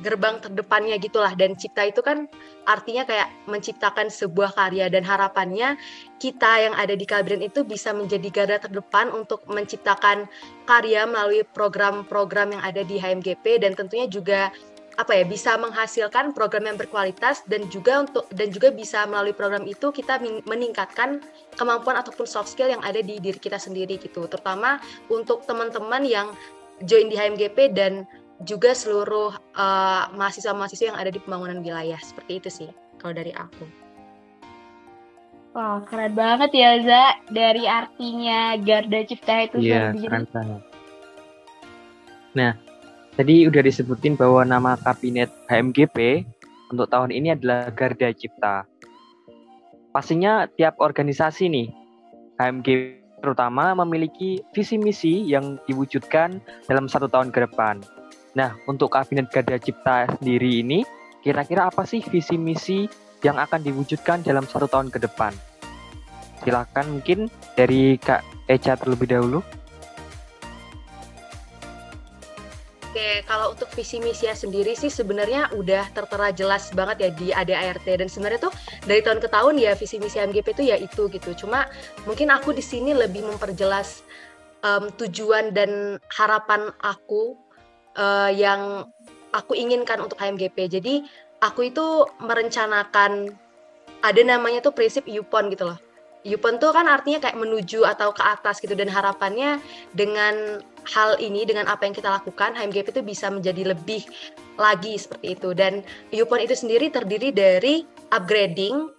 gerbang 0.02 0.42
terdepannya 0.42 0.98
gitulah 0.98 1.38
dan 1.38 1.54
cipta 1.54 1.86
itu 1.86 2.02
kan 2.02 2.25
artinya 2.66 3.06
kayak 3.06 3.30
menciptakan 3.46 4.10
sebuah 4.10 4.58
karya 4.58 4.90
dan 4.90 5.06
harapannya 5.06 5.78
kita 6.18 6.66
yang 6.66 6.74
ada 6.74 6.98
di 6.98 7.06
kabinet 7.06 7.54
itu 7.54 7.62
bisa 7.62 7.94
menjadi 7.94 8.25
garda 8.34 8.58
terdepan 8.58 9.13
untuk 9.13 9.46
menciptakan 9.46 10.25
karya 10.66 11.06
melalui 11.06 11.46
program-program 11.46 12.58
yang 12.58 12.63
ada 12.66 12.82
di 12.82 12.98
HMGP 12.98 13.62
dan 13.62 13.78
tentunya 13.78 14.10
juga 14.10 14.50
apa 14.94 15.12
ya 15.18 15.24
bisa 15.26 15.58
menghasilkan 15.58 16.38
program 16.38 16.70
yang 16.70 16.78
berkualitas 16.78 17.42
dan 17.50 17.66
juga 17.74 18.06
untuk 18.06 18.30
dan 18.30 18.54
juga 18.54 18.70
bisa 18.70 19.10
melalui 19.10 19.34
program 19.34 19.66
itu 19.66 19.90
kita 19.90 20.22
meningkatkan 20.46 21.18
kemampuan 21.58 21.98
ataupun 21.98 22.30
soft 22.30 22.54
skill 22.54 22.70
yang 22.70 22.82
ada 22.86 23.02
di 23.02 23.18
diri 23.18 23.42
kita 23.42 23.58
sendiri 23.58 23.98
gitu 23.98 24.30
terutama 24.30 24.78
untuk 25.10 25.50
teman-teman 25.50 26.06
yang 26.06 26.28
join 26.86 27.10
di 27.10 27.18
HMGP 27.18 27.74
dan 27.74 28.06
juga 28.46 28.76
seluruh 28.76 29.34
uh, 29.56 30.04
mahasiswa-mahasiswa 30.14 30.94
yang 30.94 31.00
ada 31.00 31.10
di 31.10 31.18
pembangunan 31.22 31.64
wilayah 31.64 31.98
seperti 32.02 32.42
itu 32.44 32.50
sih 32.50 32.70
kalau 33.02 33.14
dari 33.16 33.32
aku. 33.34 33.66
Wah, 35.54 35.86
keren 35.86 36.18
banget 36.18 36.50
ya, 36.50 36.82
Za. 36.82 37.04
Dari 37.30 37.70
artinya 37.70 38.58
Garda 38.58 39.06
Cipta 39.06 39.46
itu 39.46 39.62
Iya, 39.62 39.94
sendiri. 39.94 40.10
keren 40.10 40.26
banget. 40.34 40.62
Nah, 42.34 42.52
tadi 43.13 43.46
udah 43.46 43.62
disebutin 43.62 44.17
bahwa 44.17 44.41
nama 44.41 44.74
kabinet 44.79 45.29
HMGP 45.46 46.25
untuk 46.74 46.89
tahun 46.89 47.13
ini 47.13 47.38
adalah 47.38 47.70
Garda 47.70 48.10
Cipta. 48.10 48.65
Pastinya 49.93 50.50
tiap 50.50 50.82
organisasi 50.82 51.46
nih, 51.53 51.67
HMGP 52.41 53.03
terutama 53.22 53.72
memiliki 53.86 54.43
visi 54.51 54.75
misi 54.75 55.24
yang 55.29 55.55
diwujudkan 55.70 56.43
dalam 56.67 56.91
satu 56.91 57.08
tahun 57.08 57.32
ke 57.32 57.46
depan. 57.48 57.79
Nah, 58.34 58.58
untuk 58.65 58.91
kabinet 58.91 59.29
Garda 59.29 59.62
Cipta 59.62 60.10
sendiri 60.17 60.65
ini, 60.65 60.82
kira-kira 61.22 61.70
apa 61.70 61.86
sih 61.86 62.01
visi 62.01 62.36
misi 62.36 62.89
yang 63.22 63.39
akan 63.39 63.63
diwujudkan 63.63 64.25
dalam 64.25 64.43
satu 64.43 64.65
tahun 64.65 64.89
ke 64.89 65.00
depan? 65.05 65.32
Silakan 66.43 67.00
mungkin 67.00 67.32
dari 67.55 67.96
Kak 67.96 68.51
Eca 68.51 68.75
terlebih 68.75 69.08
dahulu. 69.08 69.39
Oke, 73.03 73.27
kalau 73.27 73.51
untuk 73.51 73.67
visi 73.75 74.00
misinya 74.00 74.31
sendiri 74.31 74.79
sih 74.79 74.88
sebenarnya 74.88 75.51
udah 75.51 75.91
tertera 75.91 76.31
jelas 76.31 76.72
banget 76.72 77.03
ya 77.03 77.10
di 77.12 77.27
ADART 77.36 77.83
dan 77.83 78.07
sebenarnya 78.07 78.48
tuh 78.48 78.53
dari 78.88 79.03
tahun 79.03 79.19
ke 79.19 79.27
tahun 79.27 79.60
ya 79.60 79.75
visi 79.75 80.00
misi 80.00 80.24
MGP 80.24 80.55
itu 80.55 80.63
ya 80.72 80.79
itu 80.79 81.12
gitu. 81.12 81.36
Cuma 81.36 81.67
mungkin 82.07 82.31
aku 82.31 82.55
di 82.55 82.63
sini 82.63 82.95
lebih 82.95 83.27
memperjelas 83.27 84.07
em, 84.63 84.88
tujuan 84.95 85.51
dan 85.51 86.00
harapan 86.15 86.72
aku 86.79 87.36
eh, 88.00 88.39
yang 88.39 88.88
aku 89.36 89.51
inginkan 89.51 90.00
untuk 90.00 90.15
HMGP. 90.15 90.72
Jadi 90.72 91.03
aku 91.43 91.75
itu 91.75 92.07
merencanakan 92.24 93.36
ada 94.00 94.22
namanya 94.24 94.63
tuh 94.63 94.72
prinsip 94.72 95.03
UPON 95.12 95.51
gitu 95.51 95.67
loh. 95.67 95.79
UPON 96.24 96.55
tuh 96.55 96.72
kan 96.72 96.88
artinya 96.88 97.19
kayak 97.19 97.36
menuju 97.36 97.83
atau 97.83 98.15
ke 98.15 98.24
atas 98.24 98.63
gitu 98.63 98.79
dan 98.79 98.88
harapannya 98.88 99.60
dengan 99.91 100.63
hal 100.88 101.16
ini 101.20 101.48
dengan 101.48 101.68
apa 101.68 101.88
yang 101.88 101.96
kita 101.96 102.10
lakukan 102.12 102.56
HMGP 102.56 102.94
itu 102.96 103.04
bisa 103.04 103.32
menjadi 103.32 103.75
lebih 103.75 104.04
lagi 104.60 105.00
seperti 105.00 105.36
itu. 105.36 105.50
Dan 105.56 105.82
UPON 106.12 106.44
itu 106.44 106.56
sendiri 106.56 106.92
terdiri 106.92 107.32
dari 107.34 107.84
upgrading, 108.12 108.92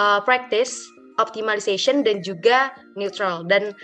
uh, 0.00 0.20
practice, 0.24 0.74
optimization 1.20 2.00
dan 2.02 2.24
juga 2.24 2.72
neutral. 2.96 3.44
Dan 3.44 3.76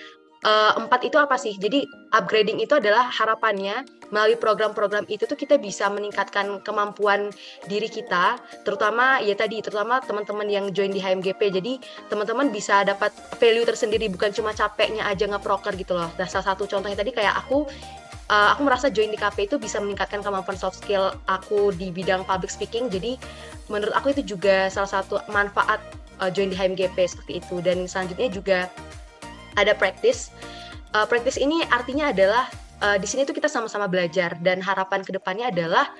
uh, 0.45 0.73
empat 0.79 1.07
itu 1.07 1.17
apa 1.19 1.35
sih? 1.41 1.57
Jadi 1.57 1.87
upgrading 2.15 2.63
itu 2.63 2.79
adalah 2.79 3.11
harapannya 3.11 3.83
melalui 4.09 4.41
program-program 4.41 5.05
itu 5.13 5.29
tuh 5.29 5.37
kita 5.37 5.61
bisa 5.61 5.89
meningkatkan 5.93 6.65
kemampuan 6.65 7.29
diri 7.69 7.93
kita, 7.93 8.41
terutama 8.65 9.21
ya 9.21 9.37
tadi 9.37 9.61
terutama 9.61 10.01
teman-teman 10.01 10.49
yang 10.49 10.67
join 10.73 10.93
di 10.93 11.01
HMGP. 11.01 11.53
Jadi 11.53 11.73
teman-teman 12.09 12.49
bisa 12.49 12.85
dapat 12.89 13.13
value 13.37 13.69
tersendiri 13.69 14.09
bukan 14.09 14.33
cuma 14.33 14.57
capeknya 14.57 15.05
aja 15.05 15.29
ngeproker 15.29 15.77
gitu 15.77 15.93
loh. 15.93 16.09
Nah, 16.17 16.27
salah 16.29 16.55
satu 16.55 16.65
contohnya 16.65 16.97
tadi 16.97 17.13
kayak 17.13 17.37
aku 17.45 17.69
uh, 18.33 18.49
aku 18.57 18.61
merasa 18.65 18.89
join 18.89 19.13
di 19.13 19.19
KP 19.19 19.49
itu 19.49 19.57
bisa 19.61 19.81
meningkatkan 19.83 20.25
kemampuan 20.25 20.57
soft 20.57 20.81
skill 20.81 21.13
aku 21.29 21.73
di 21.77 21.93
bidang 21.93 22.25
public 22.25 22.53
speaking. 22.53 22.89
Jadi 22.89 23.21
menurut 23.69 23.93
aku 23.93 24.17
itu 24.17 24.25
juga 24.37 24.73
salah 24.73 24.89
satu 24.89 25.21
manfaat 25.29 25.81
uh, 26.23 26.31
join 26.33 26.49
di 26.49 26.57
HMGP 26.57 26.97
seperti 26.97 27.45
itu. 27.45 27.61
Dan 27.61 27.85
selanjutnya 27.85 28.29
juga 28.33 28.59
ada 29.59 29.75
practice. 29.75 30.31
Uh, 30.95 31.05
practice 31.05 31.37
ini 31.37 31.61
artinya 31.69 32.15
adalah 32.15 32.49
uh, 32.81 32.97
di 32.97 33.05
sini 33.05 33.27
tuh 33.27 33.35
kita 33.37 33.51
sama-sama 33.51 33.91
belajar 33.91 34.39
dan 34.41 34.63
harapan 34.63 35.03
ke 35.05 35.11
depannya 35.13 35.51
adalah 35.53 35.91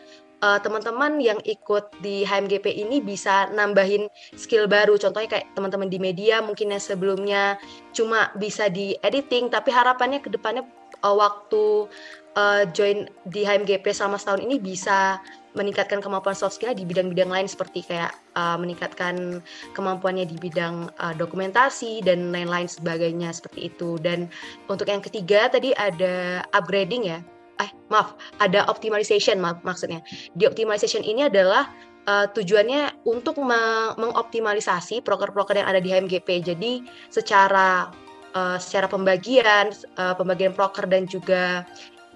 uh, 0.43 0.59
teman-teman 0.63 1.19
yang 1.19 1.39
ikut 1.43 1.91
di 2.01 2.23
HMGP 2.23 2.67
ini 2.71 3.03
bisa 3.03 3.51
nambahin 3.51 4.07
skill 4.39 4.71
baru. 4.71 4.97
Contohnya 4.97 5.39
kayak 5.39 5.47
teman-teman 5.59 5.91
di 5.91 5.99
media 5.99 6.41
mungkin 6.41 6.73
yang 6.73 6.83
sebelumnya 6.83 7.59
cuma 7.93 8.31
bisa 8.39 8.71
di 8.71 8.95
editing, 9.03 9.51
tapi 9.51 9.75
harapannya 9.75 10.23
ke 10.23 10.31
depannya 10.31 10.65
uh, 11.03 11.15
waktu 11.19 11.91
uh, 12.39 12.63
join 12.71 13.11
di 13.27 13.43
HMGP 13.43 13.85
selama 13.91 14.17
setahun 14.17 14.43
ini 14.43 14.63
bisa 14.63 15.19
meningkatkan 15.59 15.99
kemampuan 15.99 16.39
soft 16.39 16.57
skill 16.57 16.71
di 16.71 16.87
bidang-bidang 16.87 17.29
lain 17.29 17.51
seperti 17.51 17.83
kayak 17.83 18.15
uh, 18.39 18.55
meningkatkan 18.55 19.43
kemampuannya 19.75 20.25
di 20.25 20.39
bidang 20.39 20.87
uh, 21.03 21.15
dokumentasi 21.19 22.07
dan 22.07 22.31
lain-lain 22.31 22.71
sebagainya 22.71 23.35
seperti 23.35 23.75
itu. 23.75 23.99
Dan 23.99 24.31
untuk 24.71 24.87
yang 24.87 25.03
ketiga 25.03 25.51
tadi 25.51 25.75
ada 25.75 26.47
upgrading 26.55 27.11
ya. 27.11 27.19
Eh, 27.59 27.71
maaf, 27.91 28.15
ada 28.39 28.71
optimization 28.71 29.43
mak 29.43 29.67
maksudnya. 29.67 29.99
Di 30.39 30.47
optimization 30.47 31.03
ini 31.03 31.27
adalah 31.27 31.67
uh, 32.07 32.31
tujuannya 32.31 33.03
untuk 33.03 33.43
me 33.43 33.93
mengoptimalisasi 33.99 35.03
proker-proker 35.03 35.59
yang 35.59 35.67
ada 35.67 35.83
di 35.83 35.91
HMGP. 35.91 36.55
Jadi 36.55 36.87
secara 37.11 37.91
uh, 38.39 38.57
secara 38.63 38.87
pembagian, 38.87 39.75
uh, 39.99 40.15
pembagian 40.15 40.55
proker 40.55 40.87
dan 40.87 41.11
juga 41.11 41.67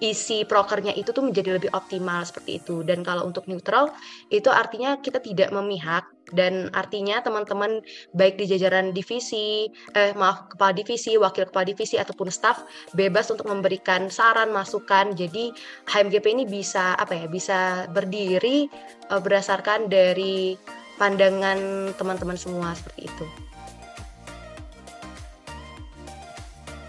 isi 0.03 0.43
prokernya 0.43 0.91
itu 0.99 1.15
tuh 1.15 1.23
menjadi 1.23 1.55
lebih 1.55 1.71
optimal 1.71 2.27
seperti 2.27 2.59
itu. 2.59 2.83
Dan 2.83 3.07
kalau 3.07 3.23
untuk 3.23 3.47
neutral 3.47 3.95
itu 4.27 4.51
artinya 4.51 4.99
kita 4.99 5.23
tidak 5.23 5.55
memihak 5.55 6.03
dan 6.35 6.67
artinya 6.75 7.23
teman-teman 7.23 7.79
baik 8.11 8.35
di 8.35 8.51
jajaran 8.51 8.91
divisi, 8.91 9.71
eh 9.95 10.11
maaf 10.15 10.51
kepala 10.51 10.75
divisi, 10.75 11.15
wakil 11.15 11.47
kepala 11.47 11.67
divisi 11.71 11.95
ataupun 11.95 12.27
staff 12.27 12.67
bebas 12.91 13.31
untuk 13.31 13.47
memberikan 13.47 14.11
saran, 14.11 14.51
masukan. 14.51 15.15
Jadi 15.15 15.55
HMGP 15.87 16.25
ini 16.35 16.43
bisa 16.43 16.99
apa 16.99 17.15
ya? 17.15 17.25
Bisa 17.31 17.87
berdiri 17.91 18.67
uh, 19.07 19.19
berdasarkan 19.23 19.87
dari 19.87 20.59
pandangan 20.99 21.91
teman-teman 21.95 22.35
semua 22.35 22.75
seperti 22.75 23.07
itu. 23.07 23.25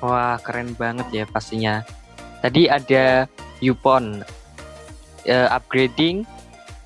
Wah, 0.05 0.37
keren 0.43 0.77
banget 0.77 1.09
ya 1.11 1.25
pastinya. 1.25 2.04
Tadi 2.45 2.69
ada 2.69 3.25
UPON, 3.65 4.21
uh, 5.25 5.49
upgrading, 5.49 6.29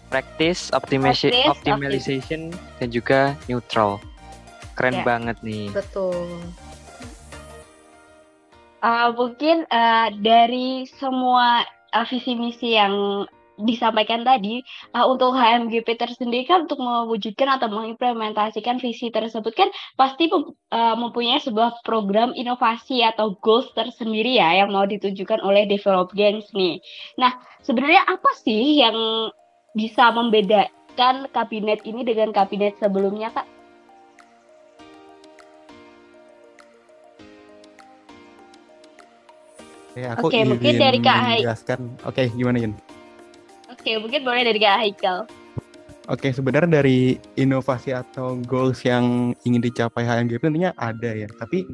practice, 0.06 0.70
optimization, 0.70 1.34
Practice, 1.34 1.50
optimization, 1.50 2.40
dan 2.78 2.88
juga 2.94 3.34
neutral. 3.50 3.98
Keren 4.78 5.02
Ya. 5.02 5.04
banget 5.04 5.36
nih. 5.42 5.66
Betul. 5.74 6.38
Uh, 8.78 9.10
mungkin 9.18 9.66
uh, 9.74 10.14
dari 10.22 10.86
semua 11.02 11.66
uh, 11.90 12.06
visi 12.06 12.38
misi 12.38 12.78
yang 12.78 13.26
disampaikan 13.58 14.22
tadi 14.22 14.62
uh, 14.94 15.06
untuk 15.10 15.34
HMGP 15.34 15.98
tersendiri 15.98 16.46
kan 16.46 16.70
untuk 16.70 16.78
mewujudkan 16.78 17.58
atau 17.58 17.66
mengimplementasikan 17.66 18.78
visi 18.78 19.10
tersebut 19.10 19.50
kan 19.54 19.68
pasti 19.98 20.30
mem- 20.30 20.54
uh, 20.70 20.94
mempunyai 20.94 21.42
sebuah 21.42 21.82
program 21.82 22.30
inovasi 22.38 23.02
atau 23.02 23.34
goals 23.42 23.70
tersendiri 23.74 24.38
ya 24.38 24.62
yang 24.62 24.70
mau 24.70 24.86
ditujukan 24.86 25.42
oleh 25.42 25.66
Develop 25.66 26.14
Gangs 26.14 26.50
nih. 26.54 26.78
Nah, 27.18 27.34
sebenarnya 27.66 28.06
apa 28.06 28.30
sih 28.38 28.78
yang 28.78 28.96
bisa 29.74 30.10
membedakan 30.14 31.30
kabinet 31.34 31.82
ini 31.82 32.06
dengan 32.06 32.30
kabinet 32.30 32.78
sebelumnya, 32.78 33.34
Kak? 33.34 33.46
Oke, 39.98 40.22
Oke, 40.22 40.38
mungkin 40.46 40.72
dari 40.78 40.98
Kak 41.02 41.18
Hai. 41.18 41.40
Oke, 42.06 42.30
gimana 42.30 42.62
Yun? 42.62 42.97
Oke, 43.88 44.04
mungkin 44.04 44.20
boleh 44.20 44.44
dari 44.44 44.60
Kak 44.60 44.76
Haikal. 44.84 45.18
Oke, 46.12 46.28
sebenarnya 46.28 46.84
dari 46.84 47.16
inovasi 47.40 47.96
atau 47.96 48.36
goals 48.44 48.84
yang 48.84 49.32
ingin 49.48 49.64
dicapai 49.64 50.04
HMGP 50.04 50.44
tentunya 50.44 50.76
ada 50.76 51.08
ya. 51.08 51.24
Tapi 51.24 51.64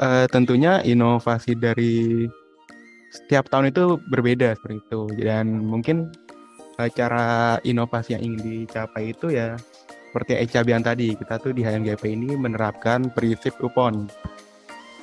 eh, 0.00 0.24
tentunya 0.32 0.80
inovasi 0.80 1.52
dari 1.60 2.24
setiap 3.12 3.52
tahun 3.52 3.68
itu 3.68 4.00
berbeda 4.08 4.56
seperti 4.56 4.80
itu. 4.80 5.12
Dan 5.20 5.60
mungkin 5.60 6.08
eh, 6.80 6.88
cara 6.88 7.60
inovasi 7.60 8.16
yang 8.16 8.32
ingin 8.32 8.64
dicapai 8.64 9.12
itu 9.12 9.28
ya 9.28 9.60
seperti 10.08 10.40
Eca 10.40 10.64
bilang 10.64 10.80
tadi, 10.80 11.12
kita 11.12 11.36
tuh 11.36 11.52
di 11.52 11.68
HMGP 11.68 12.16
ini 12.16 12.32
menerapkan 12.32 13.12
prinsip 13.12 13.60
UPON. 13.60 14.08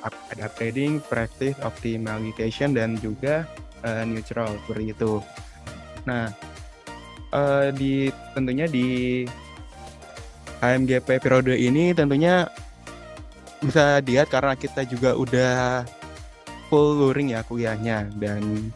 Up- 0.02 0.18
Ada 0.34 0.50
trading, 0.58 0.98
practice, 1.06 1.54
optimization, 1.62 2.74
dan 2.74 2.98
juga 2.98 3.46
eh, 3.86 4.02
neutral 4.02 4.50
seperti 4.66 4.98
itu. 4.98 5.22
Nah, 6.10 6.30
eh, 7.32 7.68
di 7.74 7.92
tentunya 8.34 8.66
di 8.68 9.22
HMGP 10.60 11.20
periode 11.20 11.54
ini 11.54 11.92
tentunya 11.92 12.48
bisa 13.60 14.00
dilihat 14.04 14.28
karena 14.28 14.54
kita 14.56 14.84
juga 14.84 15.16
udah 15.16 15.84
full 16.68 16.98
luring 17.00 17.32
ya 17.32 17.40
kuliahnya 17.46 18.10
dan 18.18 18.70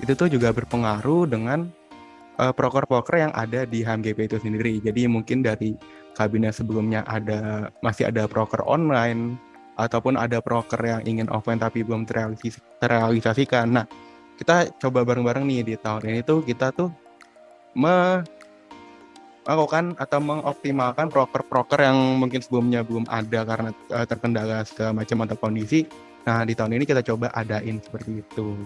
itu 0.00 0.12
tuh 0.16 0.28
juga 0.32 0.50
berpengaruh 0.50 1.28
dengan 1.28 1.68
eh, 2.40 2.52
proker-proker 2.52 3.16
yang 3.28 3.32
ada 3.36 3.68
di 3.68 3.84
HMGP 3.84 4.18
itu 4.32 4.36
sendiri. 4.40 4.80
Jadi 4.80 5.04
mungkin 5.06 5.44
dari 5.44 5.76
kabinet 6.16 6.56
sebelumnya 6.56 7.04
ada 7.06 7.70
masih 7.84 8.08
ada 8.10 8.26
proker 8.26 8.64
online 8.66 9.38
ataupun 9.80 10.20
ada 10.20 10.44
proker 10.44 10.80
yang 10.84 11.00
ingin 11.08 11.28
offline 11.32 11.60
tapi 11.60 11.80
belum 11.80 12.04
terrealis- 12.04 12.60
terrealisasikan. 12.82 13.72
Nah, 13.72 13.86
kita 14.36 14.72
coba 14.80 15.04
bareng-bareng 15.04 15.44
nih 15.48 15.60
di 15.64 15.74
tahun 15.80 16.04
ini 16.04 16.20
tuh 16.24 16.44
kita 16.44 16.72
tuh 16.72 16.92
melakukan 17.74 18.24
atau 19.98 20.18
mengoptimalkan 20.18 21.10
proker-proker 21.10 21.82
yang 21.82 22.18
mungkin 22.18 22.42
sebelumnya 22.42 22.82
belum 22.82 23.06
ada 23.06 23.46
karena 23.46 23.70
uh, 23.94 24.06
terkendala 24.06 24.66
segala 24.66 25.02
macam 25.02 25.22
atau 25.26 25.36
kondisi. 25.38 25.86
Nah, 26.26 26.44
di 26.44 26.52
tahun 26.52 26.76
ini 26.76 26.84
kita 26.84 27.00
coba 27.02 27.32
adain 27.32 27.80
seperti 27.80 28.20
itu. 28.20 28.56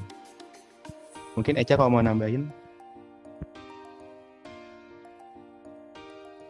Mungkin 1.34 1.58
Eca 1.58 1.78
kalau 1.78 1.90
mau 1.90 2.02
nambahin? 2.02 2.50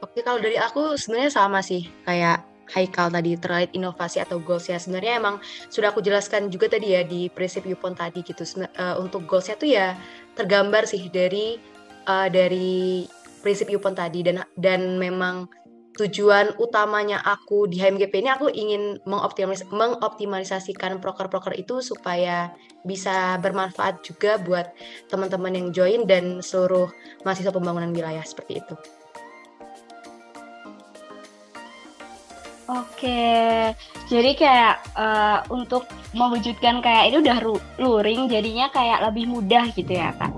Oke, 0.04 0.22
kalau 0.22 0.38
dari 0.38 0.60
aku 0.60 0.94
sebenarnya 0.94 1.32
sama 1.32 1.64
sih 1.64 1.90
kayak 2.06 2.54
Haikal 2.64 3.12
tadi 3.12 3.36
terkait 3.36 3.76
inovasi 3.76 4.24
atau 4.24 4.40
goals 4.40 4.72
ya 4.72 4.80
sebenarnya 4.80 5.20
emang 5.20 5.36
sudah 5.68 5.92
aku 5.92 6.00
jelaskan 6.00 6.48
juga 6.48 6.72
tadi 6.72 6.96
ya 6.96 7.04
di 7.04 7.28
prinsip 7.28 7.68
Yupon 7.68 7.92
tadi 7.92 8.24
gitu 8.24 8.40
uh, 8.40 8.96
untuk 8.96 9.28
goalsnya 9.28 9.60
tuh 9.60 9.68
ya 9.68 9.92
tergambar 10.32 10.88
sih 10.88 11.12
dari 11.12 11.60
uh, 12.06 12.28
dari 12.28 13.08
prinsip 13.44 13.68
Yupon 13.68 13.92
tadi 13.92 14.24
dan 14.24 14.40
dan 14.56 14.96
memang 14.96 15.48
tujuan 15.94 16.58
utamanya 16.58 17.22
aku 17.22 17.70
di 17.70 17.78
HMGP 17.78 18.18
ini 18.18 18.30
aku 18.30 18.50
ingin 18.50 18.98
mengoptimalis 19.06 19.62
mengoptimalisasikan 19.70 20.98
proker-proker 20.98 21.54
itu 21.54 21.78
supaya 21.78 22.50
bisa 22.82 23.38
bermanfaat 23.38 24.02
juga 24.02 24.42
buat 24.42 24.74
teman-teman 25.06 25.54
yang 25.54 25.68
join 25.70 26.02
dan 26.02 26.42
seluruh 26.42 26.90
mahasiswa 27.22 27.54
pembangunan 27.54 27.94
wilayah 27.94 28.26
seperti 28.26 28.58
itu. 28.58 28.74
Oke, 32.64 33.76
jadi 34.10 34.30
kayak 34.34 34.74
uh, 34.98 35.46
untuk 35.52 35.86
mewujudkan 36.10 36.82
kayak 36.82 37.12
itu 37.12 37.22
udah 37.22 37.38
luring, 37.78 38.26
jadinya 38.26 38.66
kayak 38.72 39.04
lebih 39.04 39.30
mudah 39.30 39.70
gitu 39.76 39.94
ya 39.94 40.10
kak? 40.16 40.33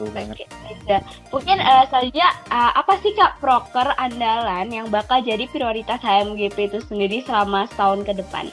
Ya, 0.00 0.08
betul 0.08 0.16
banget. 0.16 0.36
Oke, 0.48 0.96
Mungkin 1.28 1.58
uh, 1.60 1.84
saja 1.92 2.26
uh, 2.48 2.72
apa 2.72 2.96
sih 3.04 3.12
Kak 3.12 3.36
proker 3.36 3.92
andalan 4.00 4.72
yang 4.72 4.88
bakal 4.88 5.20
jadi 5.20 5.44
prioritas 5.44 6.00
HMGP 6.00 6.72
itu 6.72 6.80
sendiri 6.88 7.20
selama 7.20 7.68
setahun 7.68 8.08
ke 8.08 8.12
depan? 8.16 8.48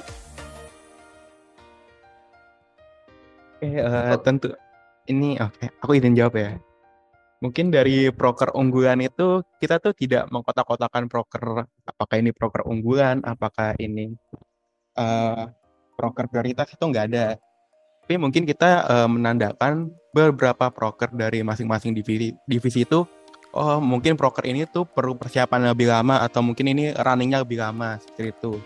Oke, 3.63 3.80
uh, 3.80 4.20
tentu 4.20 4.51
ini 5.08 5.39
oke, 5.39 5.56
okay. 5.56 5.72
aku 5.80 5.92
izin 5.96 6.20
jawab 6.20 6.36
ya. 6.36 6.51
Mungkin 7.39 7.72
dari 7.72 8.12
proker 8.12 8.51
unggulan 8.51 9.00
itu 9.00 9.39
kita 9.63 9.80
tuh 9.80 9.96
tidak 9.96 10.27
mengkotak-kotakan 10.27 11.08
proker 11.08 11.63
apakah 11.88 12.16
ini 12.20 12.36
proker 12.36 12.68
unggulan, 12.68 13.24
apakah 13.24 13.72
ini 13.80 14.12
uh, 15.00 15.48
proker 15.96 16.27
prioritas 16.27 16.68
itu 16.75 16.84
nggak 16.84 17.08
ada 17.08 17.39
tapi 18.08 18.16
mungkin 18.16 18.48
kita 18.48 18.88
uh, 18.88 19.10
menandakan 19.12 19.92
beberapa 20.16 20.72
proker 20.72 21.12
dari 21.12 21.44
masing-masing 21.44 21.92
divisi 21.92 22.32
divisi 22.48 22.88
itu 22.88 23.04
oh 23.52 23.84
mungkin 23.84 24.16
proker 24.16 24.48
ini 24.48 24.64
tuh 24.64 24.88
perlu 24.88 25.20
persiapan 25.20 25.76
lebih 25.76 25.92
lama 25.92 26.24
atau 26.24 26.40
mungkin 26.40 26.72
ini 26.72 26.96
runningnya 26.96 27.44
lebih 27.44 27.60
lama 27.60 28.00
seperti 28.00 28.32
itu. 28.32 28.64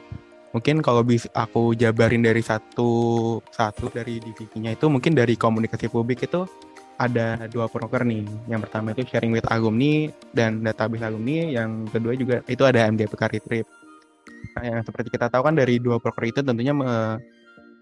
Mungkin 0.53 0.85
kalau 0.85 1.01
bisa 1.01 1.25
aku 1.33 1.73
jabarin 1.73 2.21
dari 2.21 2.45
satu 2.45 3.41
satu 3.49 3.89
dari 3.89 4.21
divisinya 4.21 4.77
itu 4.77 4.85
mungkin 4.93 5.17
dari 5.17 5.33
komunikasi 5.33 5.89
publik 5.89 6.21
itu 6.21 6.45
ada 7.01 7.41
dua 7.49 7.65
proker 7.65 8.05
nih. 8.05 8.21
Yang 8.45 8.69
pertama 8.69 8.93
itu 8.93 9.09
sharing 9.09 9.33
with 9.33 9.49
alumni 9.49 10.05
dan 10.37 10.61
database 10.61 11.01
alumni 11.01 11.49
yang 11.49 11.89
kedua 11.89 12.13
juga 12.13 12.45
itu 12.45 12.61
ada 12.61 12.85
MDP 12.85 13.17
Career 13.17 13.41
Trip. 13.41 13.65
Nah 14.53 14.63
yang 14.69 14.85
seperti 14.85 15.09
kita 15.09 15.33
tahu 15.33 15.49
kan 15.49 15.57
dari 15.57 15.81
dua 15.81 15.97
proker 15.97 16.29
itu 16.29 16.45
tentunya 16.45 16.77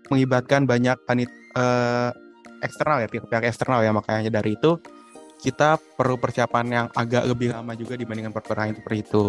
mengibatkan 0.10 0.66
banyak 0.66 0.98
panit 1.06 1.30
uh, 1.56 2.12
eksternal 2.60 3.02
ya 3.02 3.08
pihak-pihak 3.08 3.48
eksternal 3.48 3.80
ya 3.82 3.96
makanya 3.96 4.30
dari 4.30 4.60
itu 4.60 4.78
kita 5.40 5.80
perlu 5.96 6.20
persiapan 6.20 6.66
yang 6.68 6.88
agak 6.92 7.24
lebih 7.24 7.56
lama 7.56 7.72
juga 7.74 7.96
dibandingkan 7.96 8.36
proker 8.36 8.60
lain 8.60 8.76
seperti 8.76 8.98
itu. 9.08 9.26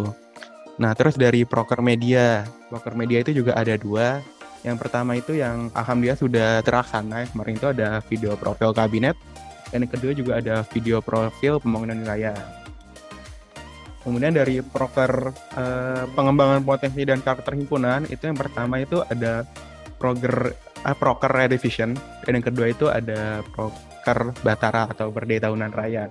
Nah 0.82 0.90
terus 0.98 1.14
dari 1.14 1.46
proker 1.46 1.78
media, 1.78 2.42
proker 2.66 2.98
media 2.98 3.22
itu 3.22 3.30
juga 3.30 3.54
ada 3.54 3.78
dua. 3.78 4.18
Yang 4.60 4.76
pertama 4.76 5.16
itu 5.16 5.38
yang 5.38 5.72
alhamdulillah 5.72 6.20
sudah 6.20 6.50
terlaksana 6.66 7.24
ya. 7.24 7.26
kemarin 7.32 7.54
itu 7.56 7.68
ada 7.70 7.88
video 8.04 8.34
profil 8.36 8.76
kabinet 8.76 9.16
dan 9.70 9.86
yang 9.86 9.92
kedua 9.94 10.12
juga 10.12 10.32
ada 10.42 10.66
video 10.68 10.98
profil 11.00 11.62
pembangunan 11.62 11.96
wilayah. 12.02 12.36
Kemudian 14.00 14.32
dari 14.32 14.64
proker 14.64 15.30
uh, 15.56 16.04
pengembangan 16.16 16.64
potensi 16.64 17.04
dan 17.06 17.22
karakter 17.22 17.54
himpunan 17.54 18.08
itu 18.08 18.26
yang 18.26 18.36
pertama 18.36 18.80
itu 18.82 19.04
ada 19.06 19.44
proger 20.00 20.56
uh, 20.84 20.96
proker 20.96 21.30
revision 21.30 21.96
dan 22.24 22.32
yang 22.38 22.46
kedua 22.46 22.66
itu 22.70 22.86
ada 22.88 23.44
proker 23.54 24.32
batara 24.44 24.88
atau 24.90 25.10
berdaya 25.10 25.50
tahunan 25.50 25.72
raya. 25.74 26.08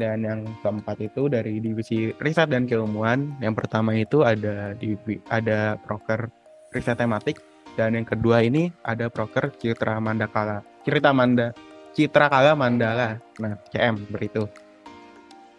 Dan 0.00 0.24
yang 0.24 0.40
keempat 0.64 0.96
itu 1.12 1.28
dari 1.28 1.60
divisi 1.60 2.08
riset 2.16 2.48
dan 2.48 2.64
keilmuan. 2.64 3.36
Yang 3.44 3.54
pertama 3.60 3.92
itu 3.92 4.24
ada 4.24 4.72
di 4.72 4.96
ada 5.28 5.76
proker 5.76 6.32
riset 6.72 6.96
tematik. 6.96 7.36
Dan 7.76 8.00
yang 8.00 8.08
kedua 8.08 8.40
ini 8.40 8.72
ada 8.80 9.12
proker 9.12 9.52
citra 9.60 10.00
mandakala 10.00 10.64
cerita 10.84 11.12
manda 11.12 11.52
citra 11.92 12.32
kala 12.32 12.56
mandala 12.56 13.20
nah 13.36 13.54
CM 13.68 14.08
beritu 14.08 14.48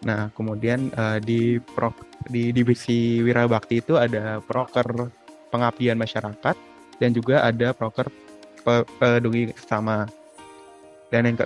nah 0.02 0.34
kemudian 0.34 0.90
uh, 0.98 1.22
di 1.22 1.62
pro, 1.62 1.94
di 2.26 2.50
divisi 2.50 3.22
wirabakti 3.22 3.78
itu 3.78 3.94
ada 3.94 4.42
proker 4.42 5.14
pengabdian 5.54 5.94
masyarakat 5.94 6.56
dan 7.00 7.14
juga 7.14 7.44
ada 7.44 7.72
proker 7.76 8.08
peduli 8.98 9.52
sama. 9.68 10.08
Dan 11.12 11.28
yang 11.28 11.36
ke 11.36 11.44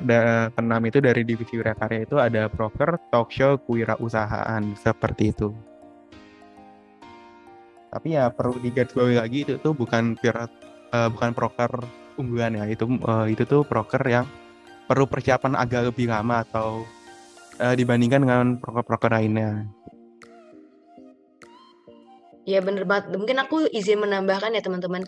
keenam 0.54 0.82
itu 0.86 0.98
dari 1.02 1.26
divisi 1.26 1.58
wirausaha 1.58 1.98
itu 1.98 2.22
ada 2.22 2.46
proker 2.46 3.02
talk 3.10 3.34
show 3.34 3.58
kewirausahaan 3.66 4.62
seperti 4.78 5.34
itu. 5.34 5.50
Tapi 7.90 8.14
ya 8.14 8.30
perlu 8.30 8.62
digarisbawahi 8.62 9.18
lagi 9.18 9.42
itu 9.42 9.58
tuh 9.58 9.74
bukan 9.74 10.14
pirat 10.22 10.50
uh, 10.94 11.10
bukan 11.10 11.34
proker 11.34 11.82
unggulan 12.14 12.54
ya. 12.62 12.64
Itu 12.70 12.86
uh, 13.02 13.26
itu 13.26 13.42
tuh 13.42 13.66
proker 13.66 14.02
yang 14.06 14.26
perlu 14.86 15.10
persiapan 15.10 15.58
agak 15.58 15.90
lebih 15.90 16.14
lama 16.14 16.46
atau 16.46 16.86
uh, 17.58 17.74
dibandingkan 17.74 18.22
dengan 18.22 18.46
proker-proker 18.62 19.18
lainnya 19.18 19.66
Ya 22.46 22.62
bener 22.62 22.86
banget. 22.86 23.10
Mungkin 23.10 23.42
aku 23.42 23.66
izin 23.74 23.98
menambahkan 23.98 24.54
ya 24.54 24.62
teman-teman. 24.62 25.02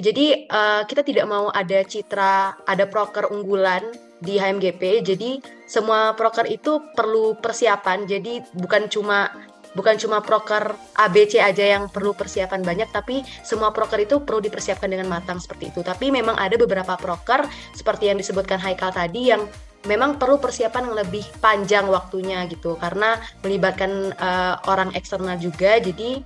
Jadi 0.00 0.48
uh, 0.48 0.88
kita 0.88 1.04
tidak 1.04 1.28
mau 1.28 1.52
ada 1.52 1.84
citra, 1.84 2.64
ada 2.64 2.88
proker 2.88 3.28
unggulan 3.28 3.84
di 4.24 4.40
HMGP. 4.40 5.04
Jadi 5.04 5.44
semua 5.68 6.16
proker 6.16 6.48
itu 6.48 6.80
perlu 6.96 7.36
persiapan. 7.36 8.08
Jadi 8.08 8.40
bukan 8.56 8.88
cuma 8.88 9.28
bukan 9.76 10.00
cuma 10.00 10.24
proker 10.24 10.74
ABC 10.96 11.44
aja 11.44 11.76
yang 11.76 11.92
perlu 11.92 12.16
persiapan 12.16 12.64
banyak, 12.64 12.88
tapi 12.88 13.20
semua 13.44 13.68
proker 13.68 14.00
itu 14.08 14.24
perlu 14.24 14.40
dipersiapkan 14.40 14.88
dengan 14.88 15.12
matang 15.12 15.36
seperti 15.36 15.68
itu. 15.68 15.84
Tapi 15.84 16.08
memang 16.08 16.40
ada 16.40 16.56
beberapa 16.56 16.96
proker 16.96 17.44
seperti 17.76 18.08
yang 18.08 18.16
disebutkan 18.16 18.56
Haikal 18.56 18.96
tadi 18.96 19.28
yang 19.28 19.44
memang 19.86 20.18
perlu 20.18 20.42
persiapan 20.42 20.90
yang 20.90 20.96
lebih 21.06 21.24
panjang 21.38 21.86
waktunya 21.86 22.42
gitu 22.50 22.74
karena 22.80 23.20
melibatkan 23.46 24.10
uh, 24.18 24.58
orang 24.66 24.90
eksternal 24.98 25.38
juga 25.38 25.78
jadi 25.78 26.24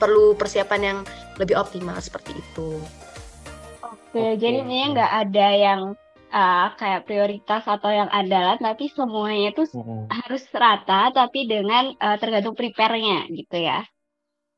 perlu 0.00 0.32
persiapan 0.34 0.80
yang 0.80 0.98
lebih 1.36 1.60
optimal 1.60 2.00
seperti 2.00 2.40
itu. 2.40 2.80
Oke, 3.84 4.16
okay. 4.16 4.30
jadi 4.40 4.64
ini 4.64 4.96
nggak 4.96 5.12
ada 5.28 5.48
yang 5.54 5.80
uh, 6.32 6.66
kayak 6.74 7.04
prioritas 7.06 7.62
atau 7.66 7.90
yang 7.92 8.08
andalan, 8.08 8.58
tapi 8.58 8.88
semuanya 8.90 9.52
itu 9.52 9.68
hmm. 9.70 10.08
harus 10.08 10.42
rata, 10.50 11.12
tapi 11.12 11.46
dengan 11.46 11.92
uh, 12.00 12.16
tergantung 12.16 12.56
prepare-nya 12.56 13.28
gitu 13.30 13.60
ya. 13.60 13.84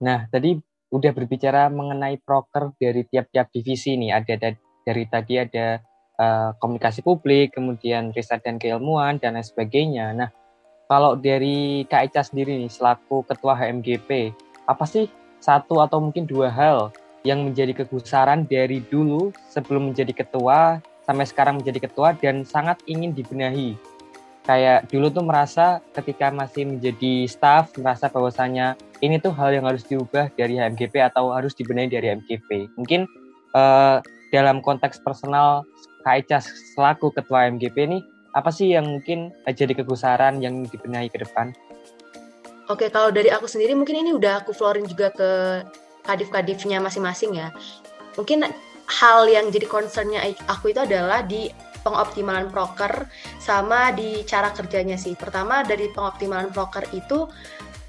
Nah, 0.00 0.30
tadi 0.30 0.56
udah 0.92 1.12
berbicara 1.16 1.72
mengenai 1.72 2.20
proker 2.20 2.76
dari 2.76 3.02
tiap-tiap 3.08 3.48
divisi 3.50 3.96
nih. 3.96 4.12
Ada, 4.12 4.32
ada 4.36 4.50
dari 4.82 5.04
tadi 5.08 5.34
ada 5.40 5.80
uh, 6.20 6.50
komunikasi 6.60 7.00
publik, 7.00 7.56
kemudian 7.56 8.12
riset 8.12 8.44
dan 8.44 8.60
keilmuan 8.60 9.16
dan 9.18 9.38
lain 9.38 9.46
sebagainya. 9.46 10.12
Nah, 10.12 10.28
kalau 10.90 11.16
dari 11.16 11.88
Kak 11.88 12.12
Eca 12.12 12.22
sendiri 12.26 12.60
nih 12.60 12.68
selaku 12.68 13.24
ketua 13.24 13.56
HMGP, 13.56 14.36
apa 14.68 14.84
sih 14.84 15.08
satu 15.42 15.82
atau 15.82 15.98
mungkin 15.98 16.24
dua 16.24 16.48
hal 16.48 16.94
yang 17.26 17.42
menjadi 17.42 17.82
kegusaran 17.82 18.46
dari 18.46 18.82
dulu 18.86 19.34
sebelum 19.50 19.90
menjadi 19.90 20.24
ketua 20.24 20.78
sampai 21.02 21.26
sekarang 21.26 21.58
menjadi 21.58 21.90
ketua 21.90 22.14
dan 22.14 22.46
sangat 22.46 22.78
ingin 22.86 23.10
dibenahi. 23.10 23.74
Kayak 24.42 24.90
dulu 24.90 25.06
tuh 25.10 25.22
merasa 25.22 25.78
ketika 25.94 26.34
masih 26.34 26.66
menjadi 26.66 27.30
staff 27.30 27.70
merasa 27.78 28.10
bahwasanya 28.10 28.74
ini 28.98 29.18
tuh 29.22 29.30
hal 29.34 29.54
yang 29.54 29.66
harus 29.66 29.86
diubah 29.86 30.30
dari 30.34 30.58
HMGP 30.58 30.98
atau 30.98 31.30
harus 31.30 31.54
dibenahi 31.54 31.90
dari 31.90 32.10
HMGP. 32.10 32.74
Mungkin 32.74 33.06
uh, 33.54 34.02
dalam 34.34 34.58
konteks 34.58 34.98
personal 35.02 35.62
Kak 36.02 36.26
Eca 36.26 36.38
selaku 36.74 37.14
ketua 37.14 37.46
HMGP 37.46 37.76
ini 37.86 37.98
apa 38.34 38.50
sih 38.50 38.74
yang 38.74 38.88
mungkin 38.88 39.30
jadi 39.46 39.76
kegusaran 39.78 40.42
yang 40.42 40.66
dibenahi 40.66 41.06
ke 41.06 41.22
depan? 41.22 41.54
Oke, 42.70 42.94
kalau 42.94 43.10
dari 43.10 43.26
aku 43.32 43.50
sendiri 43.50 43.74
mungkin 43.74 44.06
ini 44.06 44.10
udah 44.14 44.46
aku 44.46 44.54
floorin 44.54 44.86
juga 44.86 45.10
ke 45.10 45.30
kadif-kadifnya 46.06 46.78
masing-masing 46.78 47.34
ya. 47.34 47.50
Mungkin 48.14 48.46
hal 48.86 49.26
yang 49.26 49.50
jadi 49.50 49.66
concernnya 49.66 50.22
aku 50.46 50.70
itu 50.70 50.82
adalah 50.82 51.26
di 51.26 51.50
pengoptimalan 51.82 52.50
proker 52.50 53.10
sama 53.42 53.90
di 53.90 54.22
cara 54.22 54.54
kerjanya 54.54 54.94
sih. 54.94 55.18
Pertama 55.18 55.66
dari 55.66 55.90
pengoptimalan 55.90 56.54
proker 56.54 56.86
itu 56.94 57.26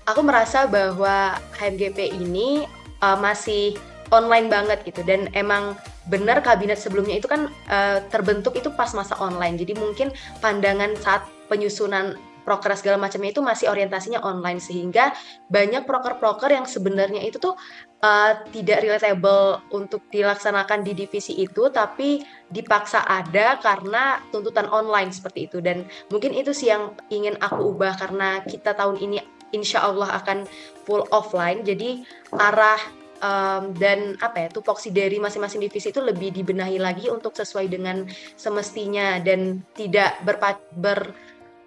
aku 0.09 0.21
merasa 0.25 0.65
bahwa 0.65 1.37
HMGP 1.57 2.17
ini 2.17 2.65
uh, 3.05 3.17
masih 3.17 3.77
online 4.09 4.49
banget 4.49 4.85
gitu 4.85 5.01
dan 5.05 5.29
emang 5.33 5.73
benar 6.09 6.43
kabinet 6.43 6.77
sebelumnya 6.77 7.17
itu 7.17 7.25
kan 7.29 7.49
uh, 7.71 8.03
terbentuk 8.09 8.57
itu 8.57 8.73
pas 8.73 8.91
masa 8.97 9.17
online. 9.21 9.55
Jadi 9.55 9.77
mungkin 9.77 10.09
pandangan 10.41 10.97
saat 10.99 11.23
penyusunan 11.47 12.17
proker 12.43 12.75
segala 12.77 12.99
macamnya 12.99 13.31
itu 13.31 13.41
masih 13.41 13.71
orientasinya 13.71 14.21
online 14.21 14.59
sehingga 14.59 15.15
banyak 15.49 15.87
proker-proker 15.87 16.51
yang 16.51 16.67
sebenarnya 16.67 17.23
itu 17.23 17.39
tuh 17.39 17.55
uh, 18.03 18.33
tidak 18.51 18.83
relatable 18.83 19.63
untuk 19.71 20.03
dilaksanakan 20.11 20.83
di 20.83 20.93
divisi 20.93 21.39
itu 21.39 21.71
tapi 21.71 22.21
dipaksa 22.51 23.07
ada 23.07 23.57
karena 23.63 24.19
tuntutan 24.29 24.67
online 24.69 25.09
seperti 25.09 25.49
itu. 25.49 25.63
Dan 25.63 25.87
mungkin 26.11 26.35
itu 26.35 26.51
sih 26.51 26.69
yang 26.69 26.93
ingin 27.09 27.39
aku 27.39 27.73
ubah 27.73 27.97
karena 27.97 28.43
kita 28.43 28.75
tahun 28.75 28.99
ini 28.99 29.17
insya 29.55 29.87
Allah 29.87 30.19
akan 30.19 30.45
full 30.83 31.07
offline. 31.09 31.63
Jadi 31.63 32.03
arah 32.35 32.79
um, 33.23 33.71
dan 33.73 34.19
apa 34.19 34.45
ya 34.45 34.49
tupoksi 34.51 34.91
dari 34.91 35.17
masing-masing 35.17 35.63
divisi 35.63 35.89
itu 35.89 36.03
lebih 36.03 36.35
dibenahi 36.35 36.77
lagi 36.77 37.07
untuk 37.07 37.33
sesuai 37.33 37.71
dengan 37.71 38.03
semestinya 38.35 39.17
dan 39.23 39.63
tidak 39.73 40.19
berpa 40.27 40.59
ber 40.75 41.15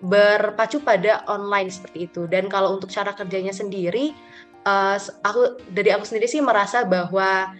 berpacu 0.00 0.82
pada 0.84 1.24
online 1.30 1.72
seperti 1.72 2.08
itu. 2.10 2.28
Dan 2.28 2.52
kalau 2.52 2.76
untuk 2.76 2.92
cara 2.92 3.16
kerjanya 3.16 3.52
sendiri 3.52 4.12
uh, 4.66 4.98
aku 5.24 5.62
dari 5.70 5.94
aku 5.94 6.04
sendiri 6.04 6.26
sih 6.26 6.42
merasa 6.42 6.82
bahwa 6.84 7.54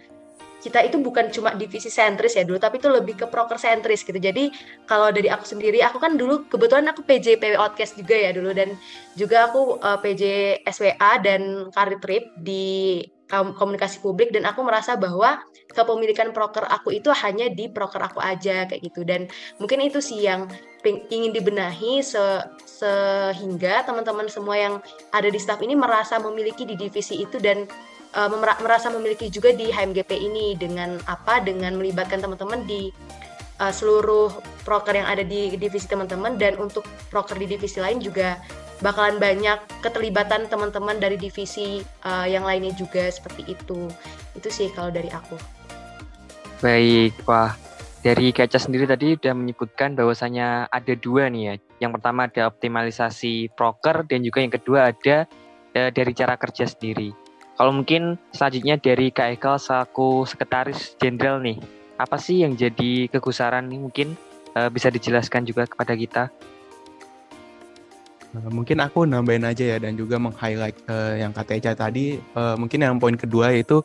kita 0.57 0.83
itu 0.83 0.97
bukan 0.97 1.29
cuma 1.29 1.53
divisi 1.53 1.87
sentris 1.87 2.33
ya 2.33 2.43
dulu, 2.43 2.57
tapi 2.57 2.81
itu 2.81 2.89
lebih 2.89 3.13
ke 3.13 3.25
proker 3.29 3.61
sentris 3.61 4.01
gitu. 4.01 4.17
Jadi 4.17 4.49
kalau 4.89 5.13
dari 5.13 5.29
aku 5.29 5.45
sendiri, 5.45 5.85
aku 5.85 6.01
kan 6.01 6.17
dulu 6.17 6.49
kebetulan 6.49 6.89
aku 6.89 7.05
PJ 7.05 7.37
PW 7.37 7.55
Outcast 7.55 7.93
juga 7.95 8.17
ya 8.17 8.33
dulu. 8.33 8.51
Dan 8.57 8.73
juga 9.13 9.47
aku 9.47 9.77
uh, 9.79 10.01
PJ 10.01 10.23
SWA 10.65 11.21
dan 11.21 11.69
karir 11.71 12.01
trip 12.01 12.33
di 12.41 12.99
komunikasi 13.29 14.01
publik. 14.01 14.33
Dan 14.33 14.49
aku 14.49 14.65
merasa 14.65 14.97
bahwa 14.97 15.39
kepemilikan 15.71 16.33
proker 16.33 16.65
aku 16.65 16.89
itu 16.89 17.13
hanya 17.13 17.53
di 17.53 17.69
proker 17.69 18.01
aku 18.01 18.17
aja 18.17 18.65
kayak 18.65 18.81
gitu. 18.81 19.05
Dan 19.05 19.29
mungkin 19.61 19.77
itu 19.85 20.01
sih 20.01 20.25
yang 20.25 20.49
ingin 20.87 21.31
dibenahi 21.35 21.99
se 21.99 22.43
sehingga 22.77 23.81
teman-teman 23.89 24.29
semua 24.29 24.53
yang 24.53 24.75
ada 25.09 25.25
di 25.33 25.41
staff 25.41 25.57
ini 25.65 25.73
merasa 25.73 26.21
memiliki 26.21 26.61
di 26.61 26.77
divisi 26.77 27.25
itu 27.25 27.41
dan 27.41 27.65
uh, 28.13 28.29
merasa 28.37 28.93
memiliki 28.93 29.33
juga 29.33 29.49
di 29.49 29.73
HMGP 29.73 30.13
ini 30.13 30.53
dengan 30.53 31.01
apa 31.09 31.41
dengan 31.41 31.73
melibatkan 31.73 32.21
teman-teman 32.21 32.69
di 32.69 32.93
uh, 33.57 33.73
seluruh 33.73 34.29
proker 34.61 34.93
yang 34.93 35.09
ada 35.09 35.25
di 35.25 35.57
divisi 35.57 35.89
teman-teman 35.89 36.37
dan 36.37 36.53
untuk 36.61 36.85
proker 37.09 37.33
di 37.41 37.57
divisi 37.57 37.81
lain 37.81 37.97
juga 37.97 38.37
bakalan 38.85 39.17
banyak 39.17 39.57
keterlibatan 39.81 40.45
teman-teman 40.45 41.01
dari 41.01 41.17
divisi 41.17 41.81
uh, 42.05 42.29
yang 42.29 42.45
lainnya 42.45 42.77
juga 42.77 43.09
seperti 43.09 43.57
itu. 43.57 43.89
Itu 44.37 44.53
sih 44.53 44.69
kalau 44.69 44.93
dari 44.93 45.09
aku. 45.09 45.33
Baik, 46.61 47.17
wah 47.25 47.66
dari 48.07 48.31
Kaca 48.31 48.55
sendiri 48.55 48.87
tadi 48.87 49.19
sudah 49.19 49.35
menyebutkan 49.35 49.91
bahwasanya 49.91 50.71
ada 50.71 50.95
dua 50.95 51.27
nih 51.27 51.43
ya. 51.43 51.53
Yang 51.83 51.91
pertama 51.99 52.31
ada 52.31 52.47
optimalisasi 52.47 53.51
proker 53.51 54.07
dan 54.07 54.23
juga 54.23 54.39
yang 54.39 54.53
kedua 54.55 54.95
ada 54.95 55.27
uh, 55.75 55.91
dari 55.91 56.15
cara 56.15 56.39
kerja 56.39 56.71
sendiri. 56.71 57.11
Kalau 57.59 57.75
mungkin 57.75 58.15
selanjutnya 58.31 58.79
dari 58.79 59.11
Kak 59.11 59.35
Ekal 59.35 59.59
selaku 59.59 60.23
sekretaris 60.23 60.95
jenderal 60.95 61.43
nih, 61.43 61.59
apa 61.99 62.15
sih 62.15 62.47
yang 62.47 62.55
jadi 62.55 63.11
kegusaran 63.11 63.67
nih 63.67 63.79
mungkin 63.83 64.15
uh, 64.55 64.71
bisa 64.71 64.87
dijelaskan 64.87 65.43
juga 65.43 65.67
kepada 65.67 65.91
kita? 65.91 66.23
Eh, 68.39 68.51
mungkin 68.55 68.79
aku 68.79 69.03
nambahin 69.03 69.51
aja 69.51 69.75
ya 69.75 69.77
dan 69.83 69.99
juga 69.99 70.15
meng-highlight 70.15 70.79
yang 71.19 71.35
kata 71.35 71.59
Eca 71.59 71.75
tadi. 71.75 72.23
Uh, 72.31 72.55
mungkin 72.55 72.87
yang 72.87 73.03
poin 73.03 73.19
kedua 73.19 73.51
yaitu 73.51 73.83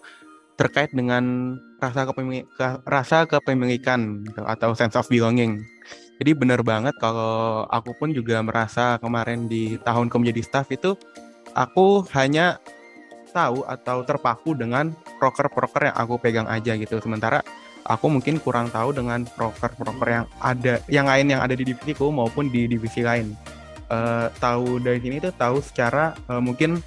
terkait 0.63 0.95
dengan 0.95 1.59
rasa 1.83 2.07
kepemilikan, 2.07 2.47
ke, 2.55 2.67
rasa 2.87 3.27
kepemilikan 3.27 4.23
gitu, 4.23 4.43
atau 4.47 4.71
sense 4.79 4.95
of 4.95 5.11
belonging. 5.11 5.59
Jadi 6.23 6.39
benar 6.39 6.63
banget 6.63 6.95
kalau 7.03 7.67
aku 7.67 7.99
pun 7.99 8.15
juga 8.15 8.39
merasa 8.47 8.95
kemarin 9.03 9.51
di 9.51 9.75
tahun 9.83 10.07
menjadi 10.07 10.43
staff 10.47 10.71
itu 10.71 10.95
aku 11.59 12.07
hanya 12.15 12.63
tahu 13.35 13.67
atau 13.67 14.07
terpaku 14.07 14.55
dengan 14.55 14.95
proker-proker 15.19 15.91
yang 15.91 15.97
aku 15.99 16.15
pegang 16.23 16.47
aja 16.47 16.79
gitu. 16.79 17.03
Sementara 17.03 17.43
aku 17.83 18.07
mungkin 18.07 18.39
kurang 18.39 18.71
tahu 18.71 18.95
dengan 18.95 19.27
proker-proker 19.27 20.07
yang 20.07 20.27
ada 20.39 20.79
yang 20.87 21.11
lain 21.11 21.35
yang 21.35 21.43
ada 21.43 21.59
di 21.59 21.67
divisiku 21.67 22.15
maupun 22.15 22.47
di 22.55 22.71
divisi 22.71 23.03
lain 23.03 23.35
uh, 23.93 24.27
tahu 24.41 24.79
dari 24.79 24.99
sini 25.03 25.19
tuh 25.19 25.35
tahu 25.35 25.59
secara 25.61 26.17
uh, 26.31 26.39
mungkin 26.39 26.81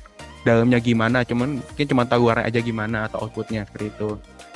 dalamnya 0.45 0.77
gimana, 0.77 1.25
cuman 1.25 1.60
mungkin 1.60 1.86
cuma 1.89 2.05
tahu 2.05 2.29
warna 2.29 2.45
aja 2.45 2.62
gimana 2.62 3.10
atau 3.10 3.25
outputnya 3.25 3.65
seperti 3.65 3.91
itu. 3.91 4.10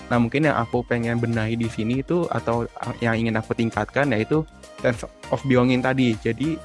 Nah 0.10 0.18
mungkin 0.22 0.46
yang 0.46 0.58
aku 0.58 0.86
pengen 0.86 1.18
benahi 1.18 1.58
di 1.58 1.66
sini 1.66 2.06
itu 2.06 2.30
atau 2.30 2.70
yang 3.02 3.18
ingin 3.18 3.38
aku 3.38 3.58
tingkatkan 3.58 4.14
yaitu 4.14 4.46
sense 4.82 5.04
of 5.34 5.42
belonging 5.46 5.82
tadi. 5.82 6.14
Jadi 6.22 6.56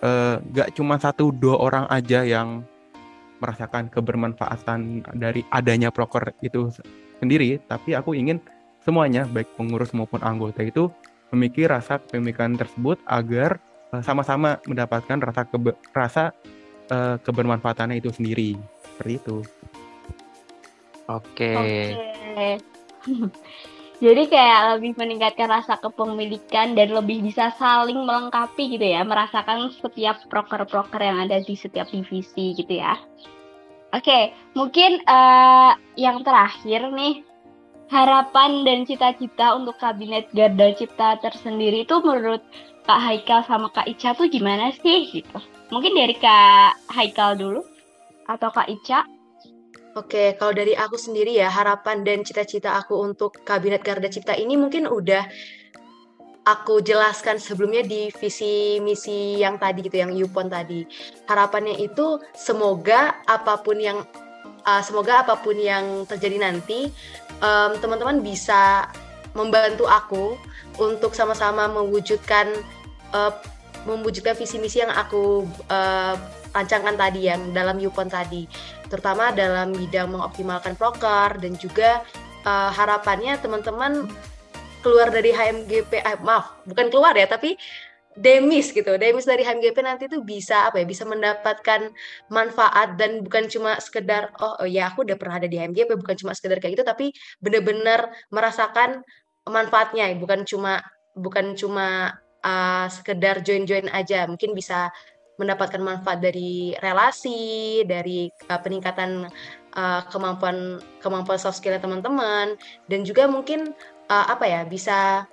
uh, 0.00 0.40
gak 0.56 0.74
cuma 0.76 0.96
satu 0.96 1.32
dua 1.32 1.60
orang 1.60 1.84
aja 1.92 2.24
yang 2.24 2.64
merasakan 3.40 3.88
kebermanfaatan 3.88 5.04
dari 5.16 5.44
adanya 5.48 5.88
proker 5.88 6.32
itu 6.44 6.68
sendiri, 7.20 7.60
tapi 7.68 7.96
aku 7.96 8.12
ingin 8.12 8.36
semuanya 8.84 9.24
baik 9.28 9.48
pengurus 9.56 9.92
maupun 9.96 10.20
anggota 10.20 10.60
itu 10.60 10.92
memiliki 11.32 11.64
rasa 11.64 12.00
kepemilikan 12.00 12.56
tersebut 12.56 13.00
agar 13.08 13.60
Eh, 13.90 14.02
sama-sama 14.06 14.62
mendapatkan 14.70 15.18
rasa 15.18 15.42
kebe 15.50 15.74
rasa 15.90 16.30
uh, 16.90 17.16
kebermanfaatannya 17.22 18.02
itu 18.02 18.10
sendiri 18.12 18.58
seperti 18.82 19.12
itu. 19.16 19.36
Oke. 21.08 21.54
Oke. 21.56 22.50
Jadi 24.00 24.32
kayak 24.32 24.80
lebih 24.80 24.96
meningkatkan 24.96 25.60
rasa 25.60 25.76
kepemilikan 25.76 26.72
dan 26.72 26.88
lebih 26.88 27.20
bisa 27.20 27.52
saling 27.60 28.00
melengkapi 28.00 28.72
gitu 28.72 28.86
ya, 28.96 29.04
merasakan 29.04 29.68
setiap 29.76 30.24
proker-proker 30.32 31.04
yang 31.04 31.20
ada 31.28 31.36
di 31.44 31.52
setiap 31.52 31.84
divisi 31.92 32.56
gitu 32.56 32.80
ya. 32.80 32.96
Oke, 33.92 34.32
mungkin 34.56 35.04
uh, 35.04 35.76
yang 36.00 36.24
terakhir 36.24 36.88
nih, 36.96 37.20
harapan 37.92 38.64
dan 38.64 38.88
cita-cita 38.88 39.52
untuk 39.52 39.76
kabinet 39.76 40.32
Garda 40.32 40.72
Cipta 40.72 41.20
tersendiri 41.20 41.84
itu 41.84 42.00
menurut 42.00 42.40
Kak 42.90 43.06
Haikal 43.06 43.46
sama 43.46 43.70
Kak 43.70 43.86
Ica 43.86 44.18
tuh 44.18 44.26
gimana 44.26 44.74
sih 44.74 45.14
gitu? 45.14 45.38
Mungkin 45.70 45.94
dari 45.94 46.18
Kak 46.18 46.90
Haikal 46.90 47.38
dulu 47.38 47.62
atau 48.26 48.50
Kak 48.50 48.66
Ica? 48.66 49.06
Oke, 49.94 50.34
kalau 50.34 50.50
dari 50.50 50.74
aku 50.74 50.98
sendiri 50.98 51.38
ya, 51.38 51.46
harapan 51.54 52.02
dan 52.02 52.26
cita-cita 52.26 52.74
aku 52.74 52.98
untuk 52.98 53.46
Kabinet 53.46 53.86
Garda 53.86 54.10
Cipta 54.10 54.34
ini 54.34 54.58
mungkin 54.58 54.90
udah 54.90 55.22
aku 56.50 56.82
jelaskan 56.82 57.38
sebelumnya 57.38 57.86
di 57.86 58.10
visi 58.10 58.82
misi 58.82 59.38
yang 59.38 59.54
tadi 59.54 59.86
gitu, 59.86 59.94
yang 59.94 60.10
Yupon 60.10 60.50
tadi. 60.50 60.82
Harapannya 61.30 61.78
itu 61.78 62.18
semoga 62.34 63.22
apa 63.30 63.62
pun 63.62 63.78
yang 63.78 64.02
uh, 64.66 64.82
semoga 64.82 65.22
apa 65.22 65.38
pun 65.38 65.54
yang 65.54 66.10
terjadi 66.10 66.42
nanti, 66.42 66.90
teman-teman 67.78 68.18
um, 68.18 68.26
bisa 68.26 68.90
membantu 69.38 69.86
aku 69.86 70.34
untuk 70.82 71.14
sama-sama 71.14 71.70
mewujudkan 71.70 72.50
uh, 73.14 73.32
mewujudkan 73.88 74.36
visi 74.36 74.60
misi 74.60 74.84
yang 74.84 74.92
aku 74.92 75.48
uh, 75.72 76.14
rancangkan 76.52 76.98
tadi 76.98 77.30
yang 77.30 77.54
dalam 77.54 77.78
Yupon 77.78 78.10
tadi, 78.10 78.44
terutama 78.90 79.30
dalam 79.32 79.72
bidang 79.72 80.10
mengoptimalkan 80.12 80.74
proker 80.76 81.38
dan 81.38 81.54
juga 81.56 82.04
uh, 82.44 82.70
harapannya 82.74 83.38
teman-teman 83.40 84.10
keluar 84.80 85.12
dari 85.12 85.30
HMGP, 85.30 85.92
eh, 86.00 86.18
maaf 86.24 86.56
bukan 86.64 86.88
keluar 86.88 87.12
ya 87.12 87.28
tapi 87.28 87.54
demis 88.16 88.74
gitu, 88.74 88.98
demis 88.98 89.22
dari 89.22 89.46
HMGP 89.46 89.78
nanti 89.86 90.04
tuh 90.10 90.26
bisa 90.26 90.66
apa 90.66 90.82
ya, 90.82 90.86
bisa 90.88 91.06
mendapatkan 91.06 91.94
manfaat 92.28 92.98
dan 92.98 93.22
bukan 93.22 93.46
cuma 93.46 93.78
sekedar 93.78 94.34
oh, 94.42 94.60
oh 94.60 94.68
ya 94.68 94.90
aku 94.90 95.06
udah 95.06 95.14
pernah 95.14 95.38
ada 95.38 95.48
di 95.48 95.56
HMGP, 95.56 95.94
bukan 95.94 96.16
cuma 96.18 96.34
sekedar 96.34 96.58
kayak 96.58 96.80
gitu, 96.80 96.84
tapi 96.84 97.14
benar-benar 97.38 98.10
merasakan 98.34 99.06
manfaatnya. 99.46 100.10
Bukan 100.18 100.42
cuma 100.44 100.82
bukan 101.14 101.54
cuma 101.54 102.18
uh, 102.44 102.86
sekedar 102.90 103.40
join-join 103.44 103.88
aja. 103.92 104.26
Mungkin 104.28 104.52
bisa 104.52 104.92
mendapatkan 105.40 105.80
manfaat 105.80 106.20
dari 106.20 106.76
relasi 106.84 107.80
dari 107.88 108.28
uh, 108.52 108.60
peningkatan 108.60 109.24
uh, 109.72 110.00
kemampuan 110.12 110.84
kemampuan 111.00 111.40
soft 111.40 111.60
skill 111.60 111.80
teman-teman. 111.80 112.56
Dan 112.88 113.04
juga 113.08 113.24
mungkin 113.24 113.72
uh, 114.12 114.26
apa 114.28 114.44
ya 114.44 114.62
bisa 114.68 115.24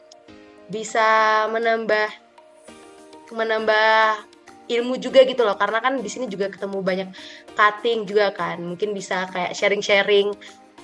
bisa 0.72 1.48
menambah 1.52 2.08
menambah 3.36 4.24
ilmu 4.68 5.00
juga 5.00 5.24
gitu 5.28 5.44
loh. 5.44 5.56
Karena 5.60 5.80
kan 5.84 6.00
di 6.00 6.08
sini 6.12 6.28
juga 6.32 6.52
ketemu 6.52 6.80
banyak 6.84 7.10
cutting 7.56 8.08
juga 8.08 8.32
kan. 8.32 8.60
Mungkin 8.60 8.96
bisa 8.96 9.28
kayak 9.32 9.56
sharing-sharing 9.56 10.32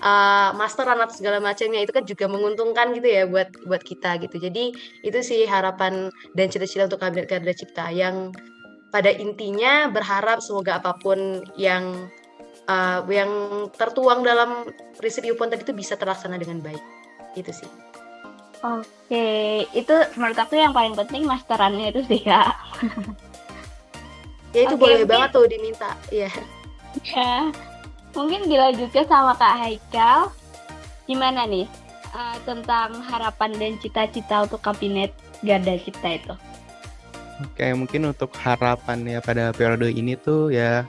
uh, 0.04 0.52
masteran 0.54 1.00
atau 1.00 1.16
segala 1.16 1.40
macamnya 1.40 1.80
itu 1.80 1.96
kan 1.96 2.04
juga 2.04 2.28
menguntungkan 2.28 2.92
gitu 2.94 3.08
ya 3.08 3.24
buat 3.26 3.50
buat 3.64 3.82
kita 3.82 4.20
gitu. 4.28 4.38
Jadi 4.38 4.76
itu 5.02 5.20
sih 5.24 5.48
harapan 5.48 6.12
dan 6.36 6.46
cita-cita 6.52 6.92
untuk 6.92 7.00
kabinet 7.00 7.32
Garda 7.32 7.56
Cipta 7.56 7.90
yang 7.90 8.36
pada 8.92 9.10
intinya 9.10 9.90
berharap 9.90 10.44
semoga 10.44 10.78
apa 10.78 10.94
pun 11.02 11.42
yang 11.58 12.12
uh, 12.70 13.02
yang 13.10 13.32
tertuang 13.74 14.22
dalam 14.22 14.70
riset 15.02 15.26
Yupon 15.26 15.50
tadi 15.50 15.66
itu 15.66 15.74
bisa 15.74 15.96
terlaksana 15.98 16.38
dengan 16.38 16.62
baik. 16.62 16.84
Itu 17.34 17.50
sih. 17.50 17.72
Oke, 18.64 19.68
itu 19.76 19.96
menurut 20.16 20.40
aku 20.40 20.56
yang 20.56 20.72
paling 20.72 20.96
penting 20.96 21.28
masterannya 21.28 21.92
itu 21.92 22.02
sih 22.08 22.24
kak. 22.24 22.56
ya 24.56 24.62
itu 24.64 24.76
Oke, 24.80 24.84
boleh 24.88 25.04
mungkin... 25.04 25.12
banget 25.12 25.30
tuh 25.36 25.46
diminta, 25.52 25.92
ya. 26.08 26.32
Ya, 27.04 27.50
mungkin 28.14 28.46
dilanjutkan 28.50 29.06
sama 29.10 29.34
Kak 29.38 29.56
Haikal. 29.60 30.30
Gimana 31.04 31.44
nih 31.44 31.68
uh, 32.16 32.38
tentang 32.48 33.02
harapan 33.04 33.52
dan 33.60 33.74
cita-cita 33.82 34.48
untuk 34.48 34.64
kabinet 34.64 35.12
Garda 35.44 35.76
Cipta 35.76 36.10
itu? 36.16 36.34
Oke, 37.44 37.68
mungkin 37.76 38.14
untuk 38.14 38.32
harapannya 38.40 39.20
pada 39.20 39.52
periode 39.52 39.92
ini 39.92 40.16
tuh 40.16 40.54
ya 40.54 40.88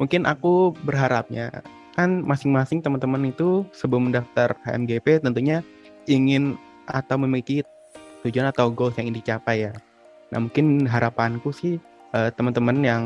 mungkin 0.00 0.26
aku 0.26 0.74
berharapnya 0.82 1.62
kan 1.94 2.26
masing-masing 2.26 2.82
teman-teman 2.82 3.30
itu 3.30 3.62
sebelum 3.70 4.10
mendaftar 4.10 4.58
HMGP 4.66 5.22
tentunya 5.22 5.62
ingin 6.10 6.58
atau 6.90 7.14
memiliki 7.14 7.62
tujuan 8.26 8.50
atau 8.50 8.72
goals 8.74 8.98
yang 8.98 9.06
ingin 9.06 9.22
dicapai 9.22 9.70
ya. 9.70 9.72
Nah 10.34 10.42
mungkin 10.42 10.88
harapanku 10.90 11.54
sih 11.54 11.78
uh, 12.10 12.34
teman-teman 12.34 12.78
yang 12.82 13.02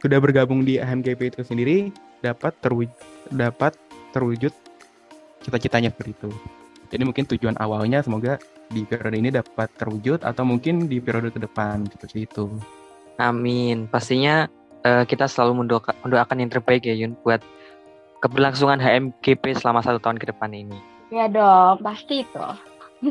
sudah 0.00 0.18
bergabung 0.18 0.64
di 0.64 0.80
HMGP 0.80 1.36
itu 1.36 1.40
sendiri 1.44 1.76
dapat 2.24 2.56
terwujud 2.64 2.92
dapat 3.32 3.76
terwujud 4.10 4.52
cita-citanya 5.44 5.92
seperti 5.92 6.12
itu. 6.16 6.30
Jadi 6.90 7.02
mungkin 7.06 7.24
tujuan 7.30 7.56
awalnya 7.62 8.02
semoga 8.02 8.36
di 8.70 8.82
periode 8.82 9.16
ini 9.18 9.30
dapat 9.30 9.70
terwujud 9.78 10.26
atau 10.26 10.42
mungkin 10.42 10.90
di 10.90 10.98
periode 10.98 11.30
ke 11.30 11.38
depan 11.38 11.86
seperti 11.86 12.26
itu. 12.26 12.50
Amin. 13.22 13.86
Pastinya 13.86 14.50
uh, 14.82 15.06
kita 15.06 15.30
selalu 15.30 15.64
mendoakan, 15.64 15.94
mendoakan 16.02 16.36
yang 16.42 16.50
terbaik 16.50 16.82
ya 16.82 16.96
Yun 16.96 17.14
buat 17.22 17.38
keberlangsungan 18.24 18.82
HMGP 18.82 19.60
selama 19.60 19.80
satu 19.86 20.02
tahun 20.02 20.18
ke 20.18 20.34
depan 20.34 20.50
ini. 20.50 20.78
Ya 21.14 21.30
dong, 21.30 21.82
pasti 21.82 22.26
itu. 22.26 22.46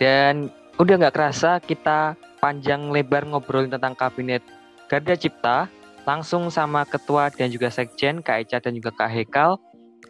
Dan 0.00 0.50
udah 0.78 0.94
nggak 0.98 1.14
kerasa 1.14 1.58
kita 1.62 2.14
panjang 2.42 2.90
lebar 2.90 3.22
ngobrolin 3.28 3.70
tentang 3.70 3.94
kabinet 3.94 4.42
Garda 4.90 5.14
Cipta 5.14 5.70
langsung 6.02 6.50
sama 6.50 6.82
ketua 6.86 7.30
dan 7.30 7.50
juga 7.50 7.70
sekjen 7.70 8.20
Kak 8.20 8.46
Eca 8.46 8.58
dan 8.58 8.74
juga 8.74 8.90
Kak 8.94 9.10
Hekal 9.10 9.58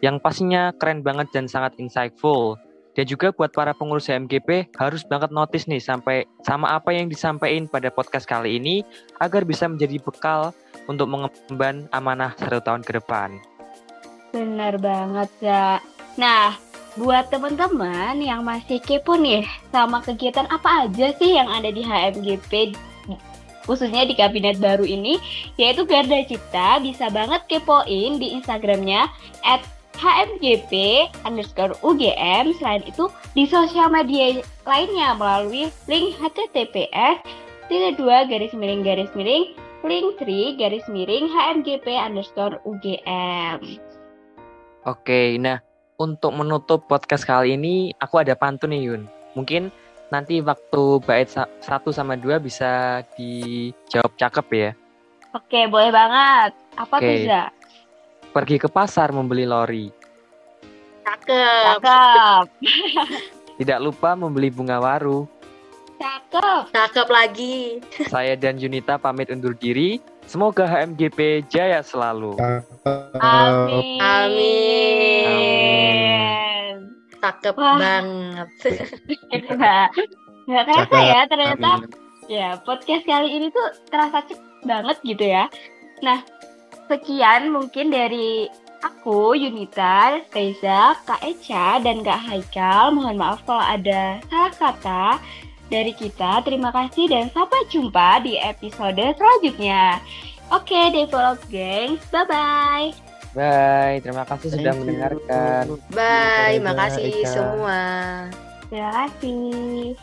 yang 0.01 0.17
pastinya 0.19 0.73
keren 0.75 1.05
banget 1.05 1.31
dan 1.31 1.45
sangat 1.47 1.77
insightful. 1.79 2.57
Dan 2.93 3.09
juga 3.09 3.33
buat 3.33 3.49
para 3.49 3.73
pengurus 3.73 4.05
HMGP 4.05 4.77
harus 4.77 5.01
banget 5.01 5.33
notice 5.33 5.65
nih 5.65 5.81
sampai 5.81 6.29
sama 6.45 6.77
apa 6.77 6.93
yang 6.93 7.09
disampaikan 7.09 7.65
pada 7.65 7.89
podcast 7.89 8.29
kali 8.29 8.61
ini 8.61 8.85
agar 9.17 9.49
bisa 9.49 9.65
menjadi 9.65 9.97
bekal 9.97 10.53
untuk 10.85 11.09
mengemban 11.09 11.89
amanah 11.89 12.37
satu 12.37 12.61
tahun 12.61 12.85
ke 12.85 13.01
depan. 13.01 13.41
Benar 14.29 14.77
banget 14.77 15.29
ya. 15.41 15.81
Nah, 16.21 16.53
buat 16.93 17.33
teman-teman 17.33 18.21
yang 18.21 18.45
masih 18.45 18.77
kepo 18.77 19.17
nih 19.17 19.41
sama 19.73 19.97
kegiatan 20.05 20.45
apa 20.53 20.85
aja 20.85 21.09
sih 21.17 21.33
yang 21.33 21.49
ada 21.49 21.73
di 21.73 21.81
HMGP 21.81 22.77
khususnya 23.65 24.07
di 24.07 24.15
kabinet 24.15 24.59
baru 24.59 24.83
ini 24.83 25.19
yaitu 25.59 25.83
Garda 25.87 26.23
Cipta 26.27 26.79
bisa 26.83 27.07
banget 27.09 27.43
kepoin 27.49 28.19
di 28.19 28.37
Instagramnya 28.39 29.07
at 29.43 29.63
HMGP 29.97 31.05
underscore 31.23 31.77
UGM 31.85 32.51
selain 32.57 32.83
itu 32.83 33.07
di 33.37 33.45
sosial 33.45 33.93
media 33.93 34.41
lainnya 34.65 35.13
melalui 35.15 35.69
link 35.85 36.17
https 36.17 37.21
tidak 37.71 37.93
dua 37.95 38.25
garis 38.27 38.51
miring 38.57 38.81
garis 38.81 39.11
miring 39.15 39.53
link 39.83 40.15
3 40.15 40.59
garis 40.59 40.85
miring 40.87 41.27
HMGP 41.27 41.87
underscore 41.91 42.57
UGM 42.63 43.59
Oke, 44.83 45.39
nah 45.39 45.63
untuk 45.95 46.35
menutup 46.35 46.91
podcast 46.91 47.23
kali 47.23 47.55
ini 47.55 47.95
aku 48.03 48.19
ada 48.19 48.35
pantun 48.35 48.75
nih 48.75 48.91
Yun. 48.91 49.07
Mungkin 49.39 49.71
nanti 50.13 50.37
waktu 50.45 51.01
bait 51.01 51.25
satu 51.57 51.89
sama 51.89 52.13
dua 52.13 52.37
bisa 52.37 53.01
dijawab 53.17 54.13
cakep 54.13 54.47
ya. 54.53 54.71
Oke, 55.33 55.65
boleh 55.65 55.89
banget. 55.89 56.53
Apa 56.77 57.01
Oke. 57.01 57.09
tuh, 57.09 57.17
Za? 57.25 57.43
Pergi 58.29 58.61
ke 58.61 58.69
pasar 58.69 59.09
membeli 59.09 59.49
lori. 59.49 59.89
Cakep. 61.01 61.81
Cakep. 61.81 62.45
Tidak 63.57 63.79
lupa 63.81 64.13
membeli 64.13 64.53
bunga 64.53 64.77
waru. 64.77 65.25
Cakep. 65.97 66.69
Cakep 66.69 67.07
lagi. 67.09 67.81
Saya 68.13 68.37
dan 68.37 68.61
Junita 68.61 69.01
pamit 69.01 69.33
undur 69.33 69.57
diri. 69.57 69.97
Semoga 70.29 70.69
HMGP 70.69 71.49
jaya 71.49 71.81
selalu. 71.81 72.37
Amin. 73.17 73.97
Amin. 73.99 75.92
Cakep 77.23 77.55
Wah. 77.55 77.79
banget. 77.79 78.47
Gak 80.43 80.63
terasa 80.67 80.99
ya 80.99 81.21
ternyata. 81.31 81.71
Amin. 81.79 81.89
Ya 82.27 82.59
podcast 82.59 83.03
kali 83.07 83.31
ini 83.31 83.47
tuh 83.47 83.67
terasa 83.87 84.27
cepet 84.27 84.43
banget 84.67 84.97
gitu 85.07 85.23
ya. 85.23 85.47
Nah 86.03 86.19
sekian 86.91 87.51
mungkin 87.55 87.95
dari 87.95 88.51
aku 88.83 89.39
Yunita, 89.39 90.19
Reza, 90.35 90.99
Kak 91.07 91.23
Echa, 91.23 91.79
dan 91.79 92.03
Kak 92.03 92.19
Haikal. 92.27 92.91
Mohon 92.91 93.15
maaf 93.15 93.39
kalau 93.47 93.63
ada 93.63 94.19
salah 94.27 94.53
kata 94.59 95.05
dari 95.71 95.95
kita. 95.95 96.43
Terima 96.43 96.75
kasih 96.75 97.07
dan 97.07 97.31
sampai 97.31 97.63
jumpa 97.71 98.19
di 98.23 98.35
episode 98.35 98.99
selanjutnya. 99.15 100.03
Oke, 100.51 100.75
okay, 100.75 100.85
Develop 100.91 101.39
Gangs. 101.47 102.03
Bye-bye. 102.11 103.12
Bye, 103.33 103.97
terima 104.05 104.23
kasih 104.29 104.53
Thank 104.53 104.61
sudah 104.61 104.73
you. 104.77 104.79
mendengarkan. 104.85 105.63
Bye, 105.89 106.61
makasih 106.61 107.25
semua. 107.25 107.81
Terima 108.69 108.89
kasih. 108.93 109.97